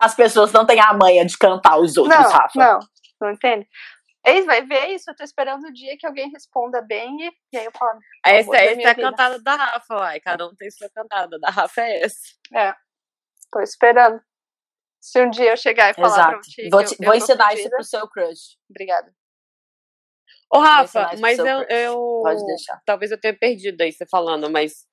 As 0.00 0.16
pessoas 0.16 0.52
não 0.52 0.66
têm 0.66 0.80
a 0.80 0.92
manha 0.94 1.24
de 1.24 1.38
cantar 1.38 1.78
os 1.78 1.96
outros, 1.96 2.18
não, 2.18 2.28
Rafa. 2.28 2.58
não, 2.58 2.80
não 3.20 3.30
entende? 3.30 3.68
Eis 4.26 4.44
vai 4.46 4.62
ver 4.62 4.88
isso, 4.88 5.08
eu 5.08 5.14
tô 5.14 5.22
esperando 5.22 5.68
o 5.68 5.72
dia 5.72 5.96
que 5.96 6.08
alguém 6.08 6.28
responda 6.30 6.82
bem 6.82 7.16
e, 7.20 7.32
e 7.52 7.56
aí 7.56 7.66
eu 7.66 7.72
falo. 7.72 8.00
Essa, 8.26 8.56
essa 8.56 8.56
é 8.56 8.72
a 8.72 8.94
vida. 8.94 8.94
cantada 8.96 9.40
da 9.40 9.54
Rafa, 9.54 9.94
uai. 9.94 10.18
Cada 10.18 10.44
um 10.48 10.56
tem 10.56 10.68
sua 10.72 10.90
cantada. 10.90 11.38
Da 11.38 11.50
Rafa 11.50 11.82
é 11.82 12.02
essa. 12.02 12.18
É, 12.52 12.74
tô 13.52 13.60
esperando. 13.60 14.20
Se 15.04 15.22
um 15.22 15.28
dia 15.28 15.50
eu 15.50 15.56
chegar 15.56 15.90
e 15.90 15.94
falar 15.94 16.14
pra 16.14 16.38
Exato. 16.38 16.40
ti. 16.48 16.68
Vou, 16.70 16.82
te- 16.82 16.94
eu, 16.98 17.04
vou 17.04 17.14
eu 17.14 17.18
ensinar 17.18 17.52
isso 17.52 17.68
pro 17.68 17.84
seu 17.84 18.08
crush. 18.08 18.56
Obrigada. 18.70 19.14
Ô, 20.50 20.58
Rafa, 20.60 21.10
mas 21.20 21.38
eu, 21.38 21.62
eu. 21.68 22.20
Pode 22.22 22.46
deixar. 22.46 22.80
Talvez 22.86 23.10
eu 23.10 23.20
tenha 23.20 23.36
perdido 23.38 23.82
aí 23.82 23.92
você 23.92 24.06
falando, 24.10 24.48
mas. 24.50 24.86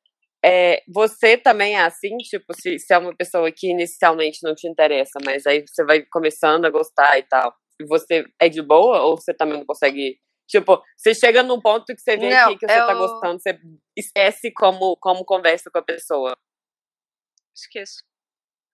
é, 0.43 0.83
você 0.93 1.37
também 1.37 1.75
é 1.77 1.83
assim, 1.83 2.17
tipo, 2.17 2.53
se, 2.59 2.77
se 2.77 2.93
é 2.93 2.97
uma 2.97 3.15
pessoa 3.15 3.49
que 3.55 3.71
inicialmente 3.71 4.39
não 4.43 4.53
te 4.53 4.67
interessa, 4.67 5.17
mas 5.23 5.45
aí 5.47 5.63
você 5.65 5.85
vai 5.85 6.03
começando 6.11 6.65
a 6.65 6.69
gostar 6.69 7.17
e 7.17 7.23
tal. 7.23 7.55
E 7.79 7.85
você 7.85 8.25
é 8.37 8.49
de 8.49 8.61
boa 8.61 9.01
ou 9.03 9.15
você 9.15 9.33
também 9.33 9.59
não 9.59 9.65
consegue. 9.65 10.19
Tipo, 10.45 10.83
você 10.97 11.15
chega 11.15 11.41
num 11.41 11.61
ponto 11.61 11.85
que 11.85 12.01
você 12.01 12.17
vê 12.17 12.29
Não, 12.31 12.49
que, 12.57 12.67
você 12.67 12.67
tá 12.67 12.91
eu- 12.91 12.97
gostando, 12.97 13.39
você 13.41 13.57
esquece 13.95 14.51
como, 14.53 14.97
como 14.97 15.23
conversa 15.23 15.71
com 15.71 15.79
a 15.79 15.83
pessoa. 15.83 16.35
Esqueço. 17.55 18.03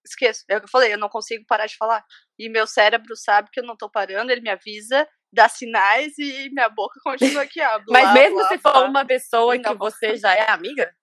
Esqueço. 0.09 0.43
É 0.49 0.57
o 0.57 0.59
que 0.59 0.65
eu 0.65 0.69
falei, 0.71 0.93
eu 0.93 0.97
não 0.97 1.09
consigo 1.09 1.45
parar 1.47 1.65
de 1.67 1.75
falar. 1.77 2.03
E 2.39 2.49
meu 2.49 2.65
cérebro 2.67 3.15
sabe 3.15 3.49
que 3.51 3.59
eu 3.59 3.63
não 3.65 3.75
tô 3.77 3.89
parando, 3.89 4.31
ele 4.31 4.41
me 4.41 4.49
avisa, 4.49 5.07
dá 5.33 5.47
sinais 5.49 6.17
e 6.17 6.49
minha 6.51 6.69
boca 6.69 6.99
continua 7.03 7.43
aqui, 7.43 7.61
ó. 7.61 7.79
blá, 7.79 7.85
Mas 8.03 8.13
mesmo 8.13 8.37
blá, 8.37 8.47
se 8.47 8.57
blá. 8.57 8.73
for 8.73 8.85
uma 8.85 9.05
pessoa 9.05 9.55
Não. 9.57 9.63
que 9.73 9.77
você 9.77 10.15
já 10.15 10.33
é 10.33 10.49
amiga, 10.51 10.93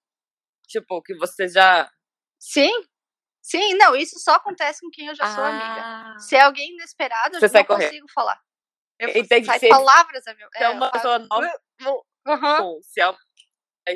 tipo, 0.67 1.03
que 1.03 1.15
você 1.17 1.49
já. 1.49 1.91
Sim, 2.41 2.71
sim, 3.43 3.75
não, 3.75 3.95
isso 3.97 4.19
só 4.19 4.35
acontece 4.35 4.81
com 4.81 4.91
quem 4.91 5.07
eu 5.09 5.15
já 5.15 5.27
sou 5.35 5.45
amiga. 5.45 5.81
Ah. 5.83 6.19
Se 6.19 6.37
é 6.37 6.41
alguém 6.43 6.73
inesperado, 6.73 7.37
eu 7.37 7.41
Você 7.41 7.47
não 7.47 7.53
sai 7.53 7.65
correndo. 7.65 7.89
consigo 7.91 8.07
falar. 8.15 8.41
Eu, 8.99 9.09
E 9.11 9.27
tem 9.27 9.41
que 9.41 9.47
sai 9.47 9.59
ser- 9.59 9.69
palavras 9.69 10.27
a 10.27 10.35
meu. 10.35 10.49
Se 10.57 10.63
é 10.63 10.69
uma 10.69 10.87
eu 10.87 10.93
pessoa 10.93 11.19
nova, 11.19 11.61
bom, 12.59 12.79
se 12.83 13.01
é 13.01 13.15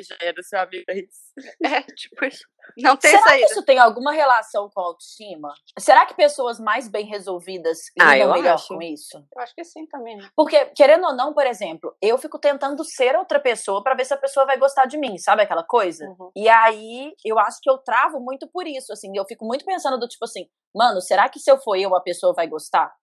já 0.01 0.15
era 0.21 0.41
seu 0.43 0.59
amigo, 0.59 0.85
é 0.89 0.99
isso. 0.99 1.29
É, 1.63 1.81
tipo 1.83 2.25
isso. 2.25 2.43
Não 2.77 2.95
tem 2.95 3.11
Será 3.11 3.23
saída. 3.23 3.45
que 3.47 3.51
isso 3.51 3.65
tem 3.65 3.79
alguma 3.79 4.11
relação 4.11 4.69
com 4.69 4.79
a 4.79 4.83
autoestima? 4.85 5.51
Será 5.79 6.05
que 6.05 6.13
pessoas 6.13 6.59
mais 6.59 6.87
bem 6.87 7.05
resolvidas 7.05 7.79
Ah, 7.99 8.13
lidam 8.15 8.29
eu 8.29 8.33
melhor 8.41 8.53
acho. 8.55 8.67
com 8.67 8.81
isso? 8.81 9.17
Eu 9.35 9.41
acho 9.41 9.55
que 9.55 9.63
sim 9.63 9.87
também, 9.87 10.17
né? 10.17 10.29
Porque, 10.35 10.65
querendo 10.75 11.05
ou 11.07 11.15
não, 11.15 11.33
por 11.33 11.47
exemplo, 11.47 11.95
eu 12.01 12.17
fico 12.19 12.37
tentando 12.37 12.83
ser 12.85 13.15
outra 13.15 13.39
pessoa 13.39 13.83
pra 13.83 13.95
ver 13.95 14.05
se 14.05 14.13
a 14.13 14.17
pessoa 14.17 14.45
vai 14.45 14.57
gostar 14.57 14.85
de 14.85 14.97
mim, 14.97 15.17
sabe 15.17 15.41
aquela 15.41 15.63
coisa? 15.63 16.05
Uhum. 16.05 16.31
E 16.35 16.47
aí, 16.47 17.13
eu 17.25 17.39
acho 17.39 17.57
que 17.61 17.69
eu 17.69 17.77
travo 17.79 18.19
muito 18.19 18.47
por 18.51 18.67
isso, 18.67 18.93
assim, 18.93 19.11
eu 19.15 19.25
fico 19.25 19.45
muito 19.45 19.65
pensando 19.65 19.97
do 19.99 20.07
tipo 20.07 20.25
assim, 20.25 20.47
mano, 20.75 21.01
será 21.01 21.27
que 21.27 21.39
se 21.39 21.49
eu 21.49 21.57
for 21.59 21.75
eu, 21.75 21.95
a 21.95 22.01
pessoa 22.01 22.33
vai 22.33 22.47
gostar? 22.47 22.93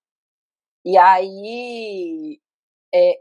E 0.85 0.97
aí, 0.97 2.39
é 2.95 3.13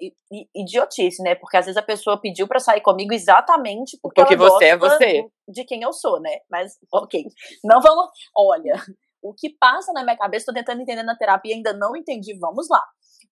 idiotice, 0.55 1.22
né? 1.24 1.36
Porque 1.36 1.57
às 1.57 1.65
vezes 1.65 1.77
a 1.77 1.86
pessoa 1.86 2.19
pediu 2.19 2.48
pra 2.48 2.60
sair 2.60 2.81
comigo 2.81 3.13
exatamente 3.13 3.98
porque, 4.01 4.22
Porque 4.22 4.36
você 4.36 4.65
é 4.65 4.77
você. 4.77 5.24
de 5.48 5.65
quem 5.65 5.81
eu 5.81 5.91
sou, 5.91 6.19
né? 6.19 6.39
Mas, 6.50 6.77
ok. 6.93 7.24
Não 7.63 7.81
vamos. 7.81 8.10
Olha, 8.36 8.74
o 9.22 9.34
que 9.34 9.50
passa 9.60 9.91
na 9.93 10.03
minha 10.03 10.17
cabeça, 10.17 10.45
tô 10.45 10.53
tentando 10.53 10.81
entender 10.81 11.03
na 11.03 11.17
terapia, 11.17 11.55
ainda 11.55 11.74
não 11.74 11.95
entendi, 11.95 12.38
vamos 12.39 12.67
lá. 12.69 12.84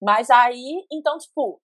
Mas 0.02 0.30
aí, 0.30 0.86
então, 0.92 1.18
tipo, 1.18 1.62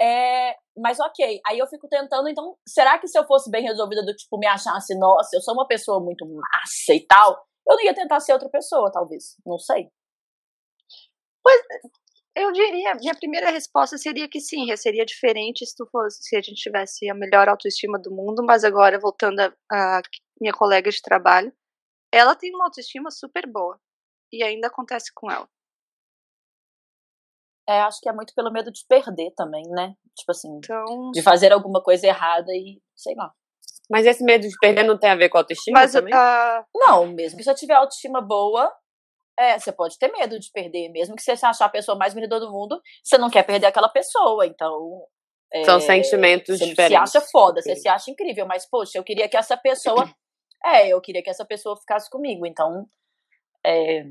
é. 0.00 0.54
Mas 0.76 0.98
ok. 0.98 1.40
Aí 1.46 1.58
eu 1.58 1.66
fico 1.66 1.88
tentando, 1.88 2.28
então, 2.28 2.56
será 2.66 2.98
que 2.98 3.06
se 3.06 3.18
eu 3.18 3.26
fosse 3.26 3.50
bem 3.50 3.62
resolvida, 3.62 4.04
do 4.04 4.14
tipo, 4.14 4.38
me 4.38 4.46
achasse, 4.46 4.98
nossa, 4.98 5.36
eu 5.36 5.40
sou 5.40 5.54
uma 5.54 5.66
pessoa 5.66 6.00
muito 6.00 6.26
massa 6.26 6.94
e 6.94 7.06
tal, 7.06 7.44
eu 7.68 7.76
não 7.76 7.84
ia 7.84 7.94
tentar 7.94 8.20
ser 8.20 8.32
outra 8.32 8.48
pessoa, 8.48 8.90
talvez. 8.90 9.36
Não 9.44 9.58
sei. 9.58 9.88
Eu 12.34 12.50
diria, 12.50 12.94
minha 12.94 13.14
primeira 13.14 13.50
resposta 13.50 13.98
seria 13.98 14.26
que 14.28 14.40
sim, 14.40 14.74
seria 14.76 15.04
diferente 15.04 15.66
se 15.66 15.76
tu 15.76 15.86
fosse, 15.92 16.22
se 16.22 16.34
a 16.34 16.40
gente 16.40 16.60
tivesse 16.62 17.08
a 17.08 17.14
melhor 17.14 17.48
autoestima 17.48 17.98
do 17.98 18.10
mundo, 18.10 18.42
mas 18.44 18.64
agora 18.64 18.98
voltando 18.98 19.40
a, 19.40 19.52
a 19.70 20.02
minha 20.40 20.52
colega 20.52 20.90
de 20.90 21.02
trabalho, 21.02 21.52
ela 22.10 22.34
tem 22.34 22.54
uma 22.54 22.64
autoestima 22.64 23.10
super 23.10 23.46
boa 23.46 23.78
e 24.32 24.42
ainda 24.42 24.68
acontece 24.68 25.12
com 25.14 25.30
ela. 25.30 25.46
É, 27.68 27.80
acho 27.82 28.00
que 28.00 28.08
é 28.08 28.12
muito 28.12 28.34
pelo 28.34 28.50
medo 28.50 28.72
de 28.72 28.84
perder 28.88 29.32
também, 29.36 29.62
né? 29.68 29.94
Tipo 30.16 30.32
assim, 30.32 30.56
Então. 30.56 31.10
de 31.12 31.22
fazer 31.22 31.52
alguma 31.52 31.82
coisa 31.82 32.06
errada 32.06 32.50
e 32.52 32.80
sei 32.96 33.14
lá. 33.14 33.32
Mas 33.90 34.06
esse 34.06 34.24
medo 34.24 34.48
de 34.48 34.56
perder 34.58 34.84
não 34.84 34.98
tem 34.98 35.10
a 35.10 35.14
ver 35.16 35.28
com 35.28 35.38
autoestima 35.38 35.80
Mas 35.80 35.92
também? 35.92 36.14
ah, 36.14 36.64
Não, 36.74 37.06
mesmo 37.08 37.36
que 37.38 37.44
você 37.44 37.54
tiver 37.54 37.74
autoestima 37.74 38.20
boa, 38.20 38.72
é, 39.38 39.58
você 39.58 39.72
pode 39.72 39.98
ter 39.98 40.10
medo 40.12 40.38
de 40.38 40.50
perder. 40.50 40.88
Mesmo 40.90 41.16
que 41.16 41.22
você 41.22 41.32
achar 41.32 41.64
a 41.64 41.68
pessoa 41.68 41.96
mais 41.96 42.14
bonita 42.14 42.38
do 42.38 42.50
mundo, 42.50 42.80
você 43.02 43.16
não 43.18 43.30
quer 43.30 43.42
perder 43.44 43.66
aquela 43.66 43.88
pessoa. 43.88 44.46
Então. 44.46 45.06
é, 45.52 45.64
São 45.64 45.80
sentimentos 45.80 46.58
você 46.58 46.66
diferentes. 46.66 47.10
se 47.10 47.18
acha 47.18 47.26
foda, 47.30 47.60
você 47.60 47.76
se 47.76 47.88
acha 47.88 48.10
incrível, 48.10 48.46
mas, 48.46 48.68
poxa, 48.68 48.98
eu 48.98 49.04
queria 49.04 49.28
que 49.28 49.36
essa 49.36 49.56
pessoa. 49.56 49.94
É, 50.64 50.86
eu 50.86 51.00
queria 51.00 51.24
que 51.24 51.28
essa 51.28 51.44
pessoa 51.44 51.76
ficasse 51.76 52.08
comigo. 52.08 52.46
Então. 52.46 52.86
é, 53.66 54.04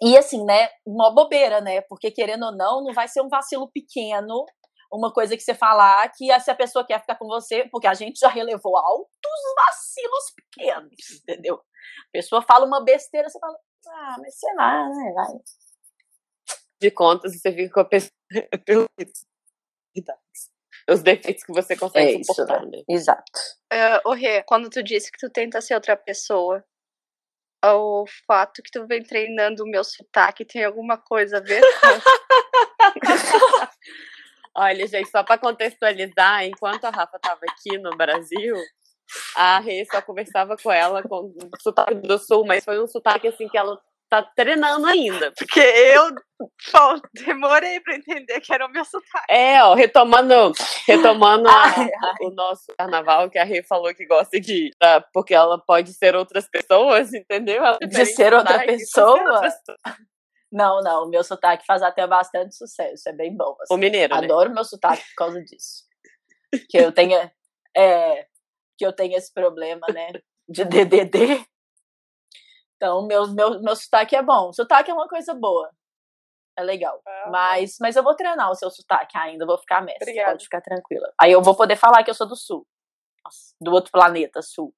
E 0.00 0.16
assim, 0.16 0.42
né? 0.46 0.70
Uma 0.86 1.14
bobeira, 1.14 1.60
né? 1.60 1.82
Porque 1.82 2.10
querendo 2.10 2.46
ou 2.46 2.56
não, 2.56 2.82
não 2.82 2.94
vai 2.94 3.06
ser 3.06 3.20
um 3.20 3.28
vacilo 3.28 3.70
pequeno, 3.70 4.46
uma 4.90 5.12
coisa 5.12 5.36
que 5.36 5.42
você 5.42 5.54
falar 5.54 6.10
que 6.16 6.26
se 6.40 6.50
a 6.50 6.54
pessoa 6.54 6.86
quer 6.86 7.00
ficar 7.00 7.16
com 7.16 7.26
você, 7.26 7.68
porque 7.70 7.86
a 7.86 7.92
gente 7.92 8.18
já 8.18 8.28
relevou 8.28 8.76
altos 8.76 9.40
vacilos 9.54 10.24
pequenos, 10.34 10.94
entendeu? 11.22 11.56
A 11.56 12.10
pessoa 12.12 12.42
fala 12.42 12.66
uma 12.66 12.82
besteira, 12.82 13.28
você 13.28 13.38
fala, 13.38 13.58
ah, 13.88 14.16
mas 14.20 14.34
sei 14.38 14.54
lá, 14.54 14.88
né? 14.88 15.12
Vai. 15.14 15.26
De 16.80 16.90
contas, 16.90 17.38
você 17.38 17.52
fica 17.52 17.72
com 17.74 17.80
a 17.80 17.84
pessoa 17.84 18.12
pelos 18.64 18.86
defeitos. 18.96 20.50
Os 20.88 21.02
defeitos 21.02 21.44
que 21.44 21.52
você 21.52 21.76
consegue 21.76 22.12
É 22.16 22.20
isso, 22.20 22.32
suportar, 22.32 22.64
né? 22.66 22.82
Exato. 22.88 23.30
ah, 23.72 24.00
ô 24.04 24.12
Rê, 24.12 24.42
quando 24.44 24.70
tu 24.70 24.82
disse 24.82 25.10
que 25.12 25.18
tu 25.18 25.30
tenta 25.30 25.60
ser 25.60 25.74
outra 25.74 25.96
pessoa, 25.96 26.64
o 27.64 28.04
fato 28.26 28.62
que 28.62 28.70
tu 28.70 28.86
vem 28.86 29.02
treinando 29.02 29.62
o 29.62 29.68
meu 29.68 29.84
sotaque 29.84 30.44
tem 30.44 30.64
alguma 30.64 30.96
coisa 30.96 31.36
a 31.36 31.40
ver 31.40 31.60
com 31.60 32.00
Olha, 34.56 34.86
gente, 34.86 35.08
só 35.10 35.22
para 35.22 35.38
contextualizar, 35.38 36.44
enquanto 36.44 36.84
a 36.84 36.90
Rafa 36.90 37.16
estava 37.16 37.40
aqui 37.50 37.78
no 37.78 37.96
Brasil, 37.96 38.56
a 39.36 39.58
Rê 39.60 39.84
só 39.90 40.00
conversava 40.02 40.56
com 40.56 40.70
ela 40.70 41.02
com 41.02 41.16
o 41.26 41.50
sotaque 41.60 41.94
do 41.96 42.18
sul, 42.18 42.44
mas 42.46 42.64
foi 42.64 42.82
um 42.82 42.86
sotaque 42.86 43.28
assim 43.28 43.48
que 43.48 43.56
ela 43.58 43.80
tá 44.08 44.22
treinando 44.34 44.86
ainda. 44.86 45.32
Porque 45.38 45.60
eu 45.60 46.10
pô, 46.72 47.00
demorei 47.24 47.78
pra 47.80 47.94
entender 47.94 48.40
que 48.40 48.52
era 48.52 48.66
o 48.66 48.70
meu 48.70 48.84
sotaque. 48.84 49.26
É, 49.30 49.62
ó, 49.62 49.74
retomando, 49.74 50.52
retomando 50.86 51.46
a- 51.48 52.14
o 52.22 52.30
nosso 52.30 52.66
carnaval, 52.76 53.30
que 53.30 53.38
a 53.38 53.44
Rê 53.44 53.62
falou 53.62 53.94
que 53.94 54.04
gosta 54.06 54.40
de. 54.40 54.70
tá, 54.80 55.00
porque 55.12 55.32
ela 55.34 55.58
pode 55.64 55.92
ser 55.94 56.16
outras 56.16 56.48
pessoas, 56.48 57.12
entendeu? 57.14 57.64
Ela 57.64 57.78
De 57.80 57.88
tem 57.88 58.04
ser 58.04 58.34
outra 58.34 58.52
sotaque, 58.52 58.66
pessoa? 58.78 59.16
ser 59.16 59.22
outra 59.28 59.40
pessoa. 59.42 59.78
Não, 60.52 60.80
não, 60.80 61.04
o 61.04 61.08
meu 61.08 61.22
sotaque 61.22 61.64
faz 61.64 61.80
até 61.80 62.04
bastante 62.08 62.56
sucesso, 62.56 63.08
é 63.08 63.12
bem 63.12 63.36
bom. 63.36 63.54
assim. 63.60 63.72
O 63.72 63.76
mineiro, 63.76 64.16
né? 64.16 64.24
Adoro 64.24 64.50
meu 64.52 64.64
sotaque 64.64 65.04
por 65.10 65.14
causa 65.14 65.40
disso. 65.44 65.84
Que 66.68 66.78
eu 66.78 66.90
tenha. 66.90 67.30
É, 67.76 68.26
que 68.80 68.86
eu 68.86 68.94
tenho 68.94 69.14
esse 69.14 69.30
problema, 69.30 69.86
né? 69.92 70.10
De 70.48 70.64
DDD. 70.64 71.44
Então, 72.76 73.06
meu, 73.06 73.28
meu, 73.28 73.60
meu 73.60 73.76
sotaque 73.76 74.16
é 74.16 74.22
bom. 74.22 74.54
Sotaque 74.54 74.90
é 74.90 74.94
uma 74.94 75.06
coisa 75.06 75.34
boa. 75.34 75.70
É 76.58 76.62
legal. 76.62 76.98
Mas, 77.30 77.76
mas 77.78 77.94
eu 77.94 78.02
vou 78.02 78.16
treinar 78.16 78.50
o 78.50 78.54
seu 78.54 78.70
sotaque 78.70 79.18
ainda, 79.18 79.44
eu 79.44 79.46
vou 79.46 79.58
ficar 79.58 79.82
mestre. 79.82 80.04
Obrigada. 80.04 80.30
Pode 80.30 80.44
ficar 80.44 80.62
tranquila. 80.62 81.12
Aí 81.20 81.30
eu 81.30 81.42
vou 81.42 81.54
poder 81.54 81.76
falar 81.76 82.02
que 82.02 82.08
eu 82.08 82.14
sou 82.14 82.26
do 82.26 82.34
sul. 82.34 82.66
Nossa, 83.22 83.54
do 83.60 83.70
outro 83.70 83.92
planeta, 83.92 84.40
sul. 84.40 84.74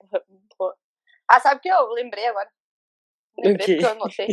Ah, 1.32 1.38
sabe 1.38 1.58
o 1.58 1.60
que 1.60 1.68
eu 1.68 1.86
lembrei 1.90 2.26
agora? 2.26 2.50
Lembrei 3.38 3.76
porque 3.76 3.86
eu 3.86 3.90
anotei. 3.92 4.26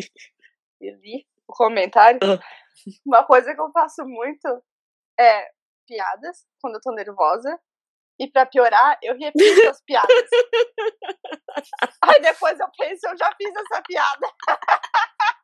E 0.82 0.92
li 0.92 1.28
o 1.48 1.54
comentário. 1.54 2.20
Ah. 2.24 2.40
Uma 3.06 3.24
coisa 3.24 3.54
que 3.54 3.62
eu 3.62 3.72
faço 3.72 4.04
muito 4.04 4.64
é 5.20 5.48
piadas 5.86 6.48
quando 6.60 6.76
eu 6.76 6.82
tô 6.82 6.92
nervosa. 6.92 7.60
E 8.20 8.30
pra 8.30 8.46
piorar, 8.46 8.98
eu 9.02 9.18
repito 9.18 9.70
as 9.70 9.82
piadas. 9.84 10.10
Aí 12.02 12.22
depois 12.22 12.60
eu 12.60 12.68
penso, 12.78 13.08
eu 13.08 13.18
já 13.18 13.32
fiz 13.38 13.52
essa 13.56 13.82
piada. 13.84 14.28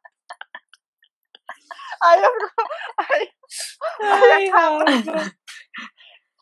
Aí 2.01 2.21
eu 2.21 2.31
fico. 2.33 2.51
Aí, 2.97 3.31
aí 4.01 4.49
acaba 4.49 4.86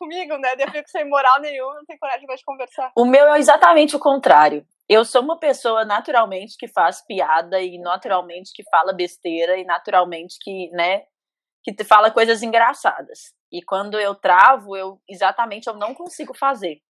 comigo, 0.02 0.36
né? 0.38 0.54
Eu 0.58 0.70
fico 0.70 0.88
sem 0.88 1.08
moral 1.08 1.40
nenhuma, 1.40 1.74
não 1.74 1.84
tenho 1.84 1.98
coragem 1.98 2.26
mais 2.26 2.40
de 2.40 2.44
conversar. 2.44 2.92
O 2.96 3.04
meu 3.04 3.32
é 3.32 3.38
exatamente 3.38 3.94
o 3.94 4.00
contrário. 4.00 4.66
Eu 4.88 5.04
sou 5.04 5.22
uma 5.22 5.38
pessoa 5.38 5.84
naturalmente 5.84 6.56
que 6.58 6.66
faz 6.66 7.04
piada 7.06 7.60
e 7.60 7.78
naturalmente 7.78 8.52
que 8.52 8.64
fala 8.68 8.92
besteira 8.92 9.56
e 9.56 9.64
naturalmente 9.64 10.36
que, 10.40 10.68
né, 10.72 11.04
que 11.62 11.72
fala 11.84 12.10
coisas 12.10 12.42
engraçadas. 12.42 13.32
E 13.52 13.62
quando 13.62 14.00
eu 14.00 14.14
travo, 14.14 14.74
eu 14.76 15.00
exatamente 15.08 15.68
eu 15.68 15.74
não 15.74 15.94
consigo 15.94 16.34
fazer. 16.34 16.80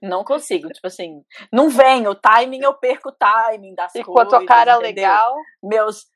Não 0.00 0.24
consigo, 0.24 0.68
tipo 0.70 0.86
assim, 0.86 1.22
não 1.52 1.68
vem 1.68 2.06
o 2.08 2.14
timing, 2.14 2.60
eu 2.62 2.72
perco 2.74 3.10
o 3.10 3.12
timing 3.12 3.74
das 3.74 3.94
E 3.94 4.02
com 4.02 4.12
a 4.12 4.24
coisas. 4.24 4.30
tua 4.30 4.46
cara 4.46 4.76
entendeu? 4.76 4.88
legal, 4.88 5.34
Meus 5.62 6.06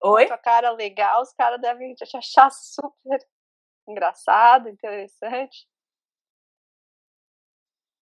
com 0.00 0.08
Oi? 0.10 0.24
a 0.24 0.28
tua 0.28 0.38
cara 0.38 0.70
legal, 0.72 1.22
os 1.22 1.32
caras 1.34 1.60
devem 1.60 1.94
te 1.94 2.04
achar 2.16 2.50
super 2.50 3.18
engraçado, 3.88 4.68
interessante. 4.68 5.66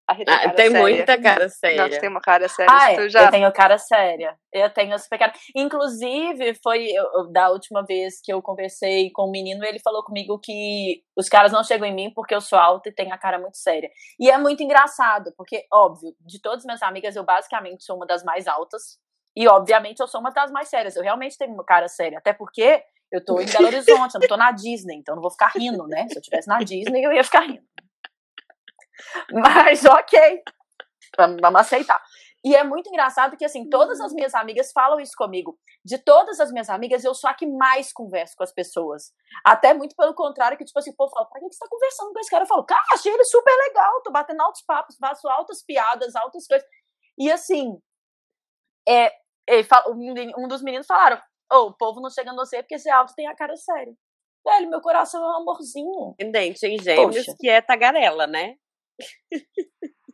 A 0.07 0.13
Rita 0.13 0.31
Ah, 0.31 0.49
tem 0.51 0.71
séria. 0.71 0.79
muita 0.81 1.21
cara 1.21 1.49
séria. 1.49 1.99
tem 1.99 2.09
uma 2.09 2.21
cara 2.21 2.47
séria. 2.47 2.71
Ah, 2.73 2.93
é, 2.93 3.09
já... 3.09 3.25
eu 3.25 3.31
tenho 3.31 3.51
cara 3.51 3.77
séria. 3.77 4.37
Eu 4.53 4.69
tenho 4.69 4.97
super 4.97 5.19
cara. 5.19 5.33
Inclusive, 5.53 6.53
foi 6.63 6.87
eu- 6.91 7.29
da 7.31 7.49
última 7.49 7.83
vez 7.85 8.21
que 8.23 8.31
eu 8.31 8.41
conversei 8.41 9.11
com 9.11 9.23
o 9.23 9.31
menino, 9.31 9.65
ele 9.65 9.79
falou 9.79 10.03
comigo 10.03 10.39
que 10.39 11.01
os 11.15 11.27
caras 11.27 11.51
não 11.51 11.61
chegam 11.63 11.85
em 11.87 11.93
mim 11.93 12.11
porque 12.15 12.33
eu 12.33 12.39
sou 12.39 12.57
alta 12.57 12.87
e 12.87 12.93
tenho 12.93 13.13
a 13.13 13.17
cara 13.17 13.37
muito 13.37 13.57
séria. 13.57 13.89
E 14.19 14.29
é 14.31 14.37
muito 14.37 14.63
engraçado, 14.63 15.33
porque, 15.37 15.65
óbvio, 15.71 16.15
de 16.21 16.41
todas 16.41 16.59
as 16.59 16.65
minhas 16.65 16.81
amigas, 16.81 17.15
eu 17.15 17.23
basicamente 17.25 17.83
sou 17.83 17.97
uma 17.97 18.05
das 18.05 18.23
mais 18.23 18.47
altas. 18.47 18.97
E, 19.35 19.45
obviamente, 19.47 19.99
eu 19.99 20.07
sou 20.07 20.21
uma 20.21 20.31
das 20.31 20.49
mais 20.51 20.69
sérias. 20.69 20.95
Eu 20.95 21.03
realmente 21.03 21.37
tenho 21.37 21.53
uma 21.53 21.65
cara 21.65 21.87
séria. 21.89 22.17
Até 22.17 22.31
porque 22.33 22.81
eu 23.11 23.23
tô 23.23 23.39
em 23.41 23.45
Belo 23.45 23.67
Horizonte, 23.67 24.15
eu 24.15 24.21
não 24.21 24.27
tô 24.27 24.37
na 24.37 24.51
Disney, 24.51 24.95
então 24.95 25.11
eu 25.13 25.15
não 25.17 25.21
vou 25.21 25.31
ficar 25.31 25.51
rindo, 25.55 25.85
né? 25.85 26.07
Se 26.07 26.15
eu 26.15 26.19
estivesse 26.21 26.47
na 26.47 26.59
Disney, 26.59 27.03
eu 27.05 27.11
ia 27.11 27.23
ficar 27.23 27.41
rindo. 27.41 27.61
Mas, 29.31 29.85
ok. 29.85 30.41
Vamos 31.17 31.61
aceitar. 31.61 32.01
E 32.45 32.55
é 32.55 32.63
muito 32.63 32.87
engraçado 32.87 33.35
que, 33.35 33.43
assim, 33.43 33.67
todas 33.69 33.99
as 33.99 34.13
minhas 34.13 34.33
amigas 34.33 34.71
falam 34.71 34.99
isso 34.99 35.13
comigo. 35.17 35.57
De 35.83 35.97
todas 35.97 36.39
as 36.39 36.51
minhas 36.51 36.69
amigas, 36.69 37.03
eu 37.03 37.13
sou 37.13 37.29
a 37.29 37.33
que 37.33 37.45
mais 37.47 37.91
converso 37.91 38.35
com 38.37 38.43
as 38.43 38.53
pessoas. 38.53 39.11
Até 39.43 39.73
muito 39.73 39.95
pelo 39.95 40.13
contrário, 40.13 40.57
que, 40.57 40.63
tipo 40.63 40.77
assim, 40.79 40.91
o 40.91 40.95
povo 40.95 41.11
fala, 41.11 41.25
pra 41.25 41.39
que 41.39 41.47
você 41.51 41.59
tá 41.59 41.67
conversando 41.69 42.13
com 42.13 42.19
esse 42.19 42.29
cara? 42.29 42.43
Eu 42.43 42.47
falo, 42.47 42.63
cara, 42.63 42.83
achei 42.93 43.11
ele 43.11 43.25
super 43.25 43.53
legal, 43.67 44.01
tô 44.01 44.11
batendo 44.11 44.41
altos 44.41 44.61
papos, 44.61 44.95
faço 44.99 45.27
altas 45.27 45.63
piadas, 45.63 46.15
altas 46.15 46.45
coisas. 46.47 46.67
E, 47.17 47.31
assim, 47.31 47.79
é, 48.87 49.11
fala- 49.63 49.91
um 50.37 50.47
dos 50.47 50.61
meninos 50.61 50.87
falaram, 50.87 51.19
ô, 51.51 51.67
o 51.67 51.73
povo 51.73 51.99
não 51.99 52.09
chega 52.09 52.31
em 52.31 52.35
você 52.35 52.61
porque 52.61 52.75
esse 52.75 52.89
alto 52.89 53.13
tem 53.15 53.27
a 53.27 53.35
cara 53.35 53.55
séria. 53.55 53.93
Velho, 54.45 54.69
meu 54.69 54.79
coração 54.79 55.21
é 55.21 55.27
um 55.27 55.41
amorzinho. 55.41 56.15
Independente 56.19 56.65
em 56.65 56.77
gêmeos, 56.81 57.25
Poxa. 57.25 57.35
que 57.37 57.49
é 57.49 57.61
tagarela, 57.61 58.25
né? 58.27 58.55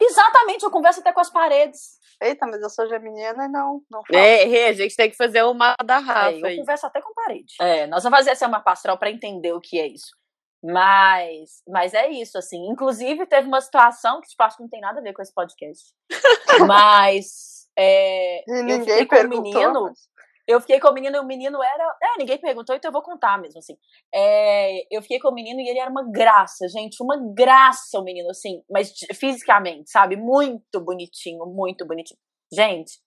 Exatamente, 0.01 0.63
eu 0.63 0.71
converso 0.71 0.99
até 0.99 1.13
com 1.13 1.19
as 1.21 1.29
paredes. 1.29 1.99
Eita, 2.21 2.45
mas 2.47 2.61
eu 2.61 2.69
sou 2.69 2.87
geminiana 2.87 3.45
e 3.45 3.47
não, 3.47 3.81
não 3.89 4.01
falo. 4.05 4.19
É, 4.19 4.67
a 4.67 4.73
gente 4.73 4.95
tem 4.95 5.09
que 5.09 5.15
fazer 5.15 5.43
uma 5.43 5.75
da 5.83 5.97
Rafa 5.99 6.31
É, 6.31 6.39
eu 6.41 6.45
aí. 6.45 6.57
converso 6.57 6.85
até 6.85 7.01
com 7.01 7.09
a 7.11 7.13
parede. 7.13 7.53
É, 7.59 7.87
nós 7.87 8.03
vamos 8.03 8.17
fazer 8.19 8.31
essa 8.31 8.47
uma 8.47 8.59
pastoral 8.61 8.97
para 8.97 9.09
entender 9.11 9.53
o 9.53 9.61
que 9.61 9.79
é 9.79 9.87
isso. 9.87 10.11
Mas, 10.63 11.61
mas 11.67 11.93
é 11.93 12.09
isso, 12.09 12.37
assim. 12.37 12.67
Inclusive, 12.69 13.25
teve 13.25 13.47
uma 13.47 13.59
situação 13.61 14.21
que, 14.21 14.29
tipo, 14.29 14.41
acho 14.43 14.57
que 14.57 14.63
não 14.63 14.69
tem 14.69 14.79
nada 14.79 14.99
a 14.99 15.03
ver 15.03 15.13
com 15.13 15.21
esse 15.21 15.33
podcast. 15.33 15.91
mas 16.67 17.67
é, 17.77 18.39
E 18.39 18.43
eu 18.47 18.63
ninguém 18.63 18.79
fiquei 18.81 19.05
com 19.05 19.15
o 19.15 19.19
perguntou. 19.19 19.43
menino. 19.43 19.83
mas- 19.83 19.99
Eu 20.47 20.59
fiquei 20.59 20.79
com 20.79 20.89
o 20.89 20.93
menino 20.93 21.15
e 21.15 21.19
o 21.19 21.25
menino 21.25 21.63
era. 21.63 21.97
É, 22.01 22.17
ninguém 22.17 22.37
perguntou, 22.37 22.75
então 22.75 22.89
eu 22.89 22.93
vou 22.93 23.01
contar 23.01 23.39
mesmo, 23.39 23.59
assim. 23.59 23.75
É, 24.13 24.95
eu 24.95 25.01
fiquei 25.01 25.19
com 25.19 25.29
o 25.29 25.33
menino 25.33 25.61
e 25.61 25.69
ele 25.69 25.79
era 25.79 25.89
uma 25.89 26.03
graça, 26.09 26.67
gente. 26.67 27.01
Uma 27.01 27.17
graça 27.33 27.99
o 27.99 28.03
menino, 28.03 28.29
assim. 28.29 28.61
Mas 28.69 28.91
fisicamente, 29.13 29.89
sabe? 29.89 30.17
Muito 30.17 30.81
bonitinho, 30.81 31.45
muito 31.45 31.85
bonitinho. 31.85 32.19
Gente, 32.51 32.99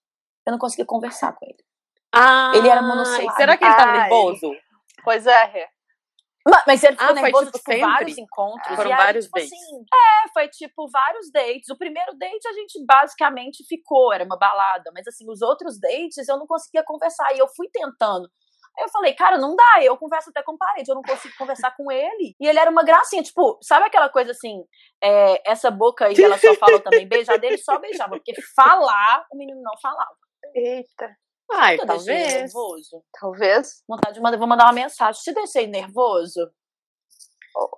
eu 0.47 0.53
não 0.53 0.59
consegui 0.59 0.85
conversar 0.87 1.35
com 1.35 1.45
ele. 1.45 1.65
Ah, 2.15 2.53
Ele 2.55 2.69
era 2.69 2.81
monossilábico. 2.81 3.35
Será 3.35 3.57
que 3.57 3.65
ele 3.65 3.75
tá 3.75 3.93
nervoso? 3.93 4.51
Pois 5.05 5.27
é, 5.27 5.69
Mas 6.67 6.83
ele 6.85 6.93
ficou 6.93 7.07
Ah, 7.09 7.13
foi, 7.13 7.23
nervoso, 7.23 7.47
tipo, 7.47 7.59
tipo, 7.59 7.73
sempre? 7.73 7.91
vários 7.91 8.19
encontros. 8.19 8.77
Foram 8.77 8.91
e 8.91 8.93
aí, 8.93 8.99
vários 8.99 9.25
tipo 9.25 9.39
dates. 9.39 9.53
assim, 9.53 9.85
é, 9.93 10.29
foi 10.33 10.49
tipo 10.49 10.89
vários 10.91 11.31
dates. 11.33 11.69
O 11.71 11.77
primeiro 11.79 12.17
date 12.17 12.47
a 12.49 12.53
gente 12.53 12.85
basicamente 12.87 13.65
ficou, 13.69 14.13
era 14.13 14.25
uma 14.25 14.39
balada. 14.39 14.91
Mas 14.95 15.07
assim, 15.09 15.29
os 15.29 15.43
outros 15.43 15.79
dates 15.81 16.29
eu 16.29 16.39
não 16.39 16.47
conseguia 16.47 16.85
conversar. 16.85 17.35
E 17.35 17.39
eu 17.39 17.49
fui 17.49 17.69
tentando. 17.73 18.29
Aí 18.79 18.85
eu 18.85 18.91
falei, 18.91 19.15
cara, 19.15 19.39
não 19.39 19.57
dá, 19.57 19.83
eu 19.83 19.97
converso 19.97 20.29
até 20.29 20.43
com 20.43 20.53
o 20.53 20.59
parede, 20.59 20.91
eu 20.91 20.95
não 20.95 21.03
consigo 21.03 21.35
conversar 21.39 21.75
com 21.75 21.91
ele. 21.91 22.37
E 22.39 22.47
ele 22.47 22.59
era 22.59 22.71
uma 22.71 22.85
gracinha, 22.85 23.23
tipo, 23.23 23.59
sabe 23.63 23.87
aquela 23.87 24.11
coisa 24.11 24.33
assim, 24.33 24.63
é, 25.03 25.51
essa 25.51 25.71
boca 25.71 26.05
aí, 26.07 26.15
ela 26.23 26.37
só 26.37 26.55
falou 26.55 26.79
também 26.81 27.09
beijar 27.09 27.39
dele, 27.39 27.57
só 27.57 27.79
beijava. 27.79 28.17
Porque 28.17 28.35
falar, 28.55 29.25
o 29.33 29.37
menino 29.37 29.63
não 29.63 29.73
falava. 29.81 30.15
Eita. 30.55 31.09
Ai, 31.53 31.77
talvez. 31.79 32.07
nervoso. 32.43 33.03
Talvez. 33.21 33.83
Vontade 33.89 34.15
de 34.15 34.21
mandar, 34.21 34.37
vou 34.39 34.47
mandar 34.49 34.65
uma 34.65 34.73
mensagem. 34.73 35.21
Te 35.23 35.33
deixei 35.33 35.67
nervoso? 35.67 36.51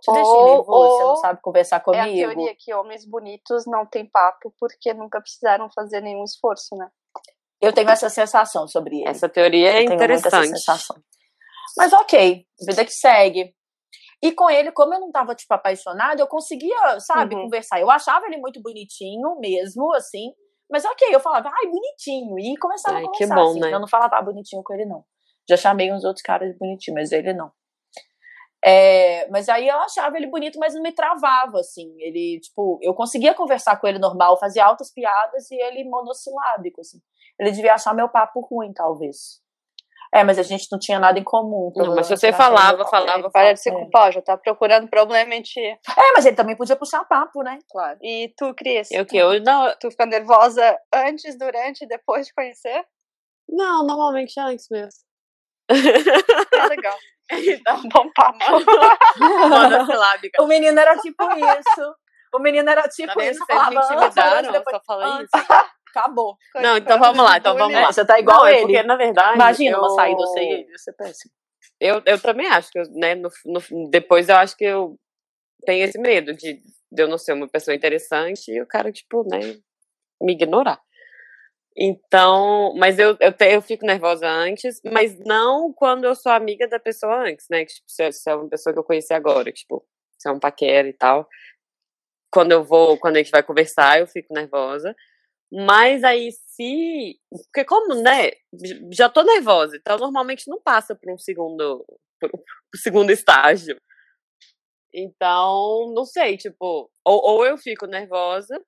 Te 0.00 0.10
Ou- 0.10 0.14
deixei 0.14 0.42
nervoso? 0.44 0.96
Você 0.96 1.02
não 1.02 1.10
ou 1.10 1.16
sabe 1.16 1.40
conversar 1.42 1.76
É 1.76 1.78
a 1.78 1.82
comigo? 1.82 2.16
teoria 2.16 2.56
que 2.58 2.74
homens 2.74 3.04
bonitos 3.06 3.64
não 3.66 3.86
têm 3.86 4.08
papo 4.08 4.52
porque 4.58 4.92
nunca 4.94 5.20
precisaram 5.20 5.68
fazer 5.70 6.00
nenhum 6.00 6.24
esforço, 6.24 6.74
né? 6.76 6.88
Eu 7.60 7.72
tenho 7.72 7.88
essa 7.90 8.08
sensação 8.08 8.66
sobre 8.68 9.00
ele. 9.00 9.08
Essa 9.08 9.28
teoria 9.28 9.68
é 9.70 9.82
Eu 9.82 9.86
tenho 9.88 9.98
muito 9.98 10.02
essa 10.12 10.28
interessante. 10.28 10.58
sensação. 10.58 10.96
Mas 11.76 11.92
ok, 11.92 12.44
vida 12.66 12.84
que 12.84 12.92
segue. 12.92 13.54
E 14.22 14.32
com 14.32 14.50
ele, 14.50 14.72
como 14.72 14.94
eu 14.94 15.00
não 15.00 15.12
tava, 15.12 15.34
tipo, 15.34 15.52
apaixonada, 15.54 16.20
eu 16.20 16.26
conseguia, 16.26 16.98
sabe, 16.98 17.36
Uhum. 17.36 17.42
conversar. 17.42 17.80
Eu 17.80 17.88
achava 17.90 18.26
ele 18.26 18.36
muito 18.38 18.60
bonitinho 18.60 19.38
mesmo, 19.38 19.92
assim. 19.94 20.32
Mas 20.70 20.84
ok, 20.84 21.08
eu 21.10 21.20
falava, 21.20 21.48
ai, 21.48 21.66
bonitinho. 21.66 22.38
E 22.38 22.56
começava 22.58 22.98
Ai, 22.98 23.04
a 23.04 23.10
que 23.10 23.26
conversar, 23.26 23.34
bom, 23.34 23.50
assim. 23.50 23.60
né? 23.60 23.72
Eu 23.72 23.80
não 23.80 23.88
falava 23.88 24.16
ah, 24.16 24.22
bonitinho 24.22 24.62
com 24.62 24.74
ele, 24.74 24.84
não. 24.84 25.04
Já 25.48 25.56
chamei 25.56 25.92
uns 25.92 26.04
outros 26.04 26.22
caras 26.22 26.52
de 26.52 26.58
bonitinho, 26.58 26.94
mas 26.94 27.10
ele 27.10 27.32
não. 27.32 27.50
É, 28.62 29.28
mas 29.30 29.48
aí 29.48 29.68
eu 29.68 29.78
achava 29.78 30.16
ele 30.16 30.26
bonito, 30.26 30.58
mas 30.58 30.74
não 30.74 30.82
me 30.82 30.92
travava, 30.92 31.60
assim. 31.60 31.94
Ele, 31.98 32.40
tipo, 32.40 32.78
eu 32.82 32.92
conseguia 32.92 33.34
conversar 33.34 33.80
com 33.80 33.86
ele 33.86 33.98
normal, 33.98 34.38
fazia 34.38 34.64
altas 34.64 34.92
piadas 34.92 35.50
e 35.50 35.54
ele 35.54 35.88
monossilábico, 35.88 36.80
assim. 36.80 36.98
Ele 37.38 37.52
devia 37.52 37.74
achar 37.74 37.94
meu 37.94 38.08
papo 38.08 38.40
ruim, 38.40 38.72
talvez. 38.72 39.40
É, 40.14 40.24
mas 40.24 40.38
a 40.38 40.42
gente 40.42 40.66
não 40.72 40.78
tinha 40.78 40.98
nada 40.98 41.18
em 41.18 41.24
comum. 41.24 41.70
Não, 41.76 41.94
mas 41.94 42.06
se 42.06 42.16
você 42.16 42.28
ele 42.28 42.36
falava, 42.36 42.78
meu 42.78 42.86
papo. 42.86 42.90
falava, 42.90 43.30
Para 43.30 43.52
de 43.52 43.60
se 43.60 43.68
é. 43.68 43.72
culpar, 43.72 44.12
já 44.12 44.22
tá 44.22 44.36
procurando 44.36 44.88
problema 44.88 45.34
em 45.34 45.42
ti. 45.42 45.60
É, 45.60 46.12
mas 46.14 46.24
ele 46.24 46.36
também 46.36 46.56
podia 46.56 46.76
puxar 46.76 47.04
papo, 47.04 47.42
né? 47.42 47.58
Claro. 47.70 47.98
E 48.02 48.32
tu, 48.36 48.54
Cris? 48.54 48.90
Eu 48.90 49.04
que 49.04 49.16
eu 49.16 49.40
não, 49.42 49.70
Tu 49.78 49.90
fica 49.90 50.06
nervosa 50.06 50.78
antes, 50.94 51.38
durante 51.38 51.84
e 51.84 51.88
depois 51.88 52.26
de 52.26 52.32
conhecer? 52.34 52.84
não, 53.50 53.86
normalmente 53.86 54.38
é 54.38 54.42
antes 54.42 54.66
mesmo. 54.70 55.00
É 55.70 56.66
legal. 56.68 56.96
então, 57.30 57.82
Bom 57.92 58.10
papo. 58.14 58.38
O 60.40 60.46
menino 60.46 60.78
era 60.78 60.96
tipo 60.98 61.24
isso. 61.24 61.94
O 62.34 62.38
menino 62.38 62.68
era 62.68 62.82
tipo 62.88 63.08
Tá 63.08 63.14
vendo? 63.14 63.30
isso. 63.30 63.44
Vocês 63.44 63.68
me 63.68 63.74
Falava 63.74 63.78
antes, 63.78 63.90
intimidaram, 63.90 64.52
depois, 64.52 64.76
só 64.76 64.82
falei 64.86 65.24
isso. 65.24 65.30
Acabou. 65.94 66.36
Não, 66.56 66.76
então 66.76 66.98
vamos 66.98 67.24
lá, 67.24 67.38
então 67.38 67.56
vamos 67.56 67.74
É, 67.76 67.80
lá. 67.80 67.92
você 67.92 68.04
tá 68.04 68.18
igual 68.18 68.38
não, 68.40 68.46
é 68.46 68.52
ele. 68.54 68.60
porque, 68.62 68.82
na 68.82 68.96
verdade. 68.96 69.34
Imagina 69.34 69.76
eu... 69.76 69.80
uma 69.80 69.90
saída 69.90 70.26
sem 70.28 70.52
ele, 70.52 70.72
isso 70.72 70.90
é 70.90 70.92
péssimo. 70.92 71.32
Eu, 71.80 72.02
eu 72.06 72.20
também 72.20 72.46
acho 72.48 72.70
que, 72.70 72.78
eu, 72.78 72.84
né, 72.90 73.14
no, 73.14 73.30
no- 73.46 73.90
depois 73.90 74.28
eu 74.28 74.36
acho 74.36 74.56
que 74.56 74.64
eu 74.64 74.98
tenho 75.64 75.84
esse 75.84 75.98
medo 75.98 76.34
de, 76.34 76.62
de 76.90 77.02
eu 77.02 77.08
não 77.08 77.18
ser 77.18 77.32
uma 77.32 77.48
pessoa 77.48 77.74
interessante 77.74 78.50
e 78.50 78.60
o 78.60 78.66
cara, 78.66 78.90
tipo, 78.92 79.22
né, 79.28 79.38
me 80.20 80.32
ignorar. 80.32 80.80
Então, 81.76 82.74
mas 82.76 82.98
eu, 82.98 83.16
eu, 83.20 83.32
te- 83.32 83.52
eu 83.54 83.62
fico 83.62 83.86
nervosa 83.86 84.26
antes, 84.28 84.80
mas 84.84 85.16
não 85.20 85.72
quando 85.72 86.04
eu 86.04 86.14
sou 86.14 86.32
amiga 86.32 86.66
da 86.66 86.80
pessoa 86.80 87.22
antes, 87.28 87.46
né? 87.48 87.64
Que, 87.64 87.72
tipo, 87.74 87.88
se, 87.88 88.02
é- 88.02 88.10
se 88.10 88.28
é 88.28 88.34
uma 88.34 88.48
pessoa 88.48 88.72
que 88.72 88.78
eu 88.80 88.84
conheci 88.84 89.14
agora, 89.14 89.52
tipo, 89.52 89.86
se 90.18 90.28
é 90.28 90.32
um 90.32 90.40
paquera 90.40 90.88
e 90.88 90.92
tal. 90.92 91.28
Quando 92.32 92.50
eu 92.52 92.64
vou, 92.64 92.98
quando 92.98 93.16
a 93.16 93.18
gente 93.20 93.30
vai 93.30 93.42
conversar, 93.44 94.00
eu 94.00 94.06
fico 94.08 94.34
nervosa. 94.34 94.94
Mas 95.52 96.04
aí, 96.04 96.30
se. 96.32 97.18
Porque, 97.30 97.64
como, 97.64 97.94
né? 97.94 98.30
Já 98.92 99.08
tô 99.08 99.22
nervosa, 99.22 99.76
então 99.76 99.96
normalmente 99.98 100.48
não 100.48 100.60
passa 100.60 100.94
por 100.94 101.12
um 101.12 101.18
segundo. 101.18 101.84
Um 102.22 102.28
segundo 102.76 103.10
estágio. 103.10 103.76
Então, 104.92 105.92
não 105.94 106.04
sei, 106.04 106.36
tipo. 106.36 106.90
Ou, 107.04 107.20
ou 107.22 107.46
eu 107.46 107.56
fico 107.56 107.86
nervosa, 107.86 108.60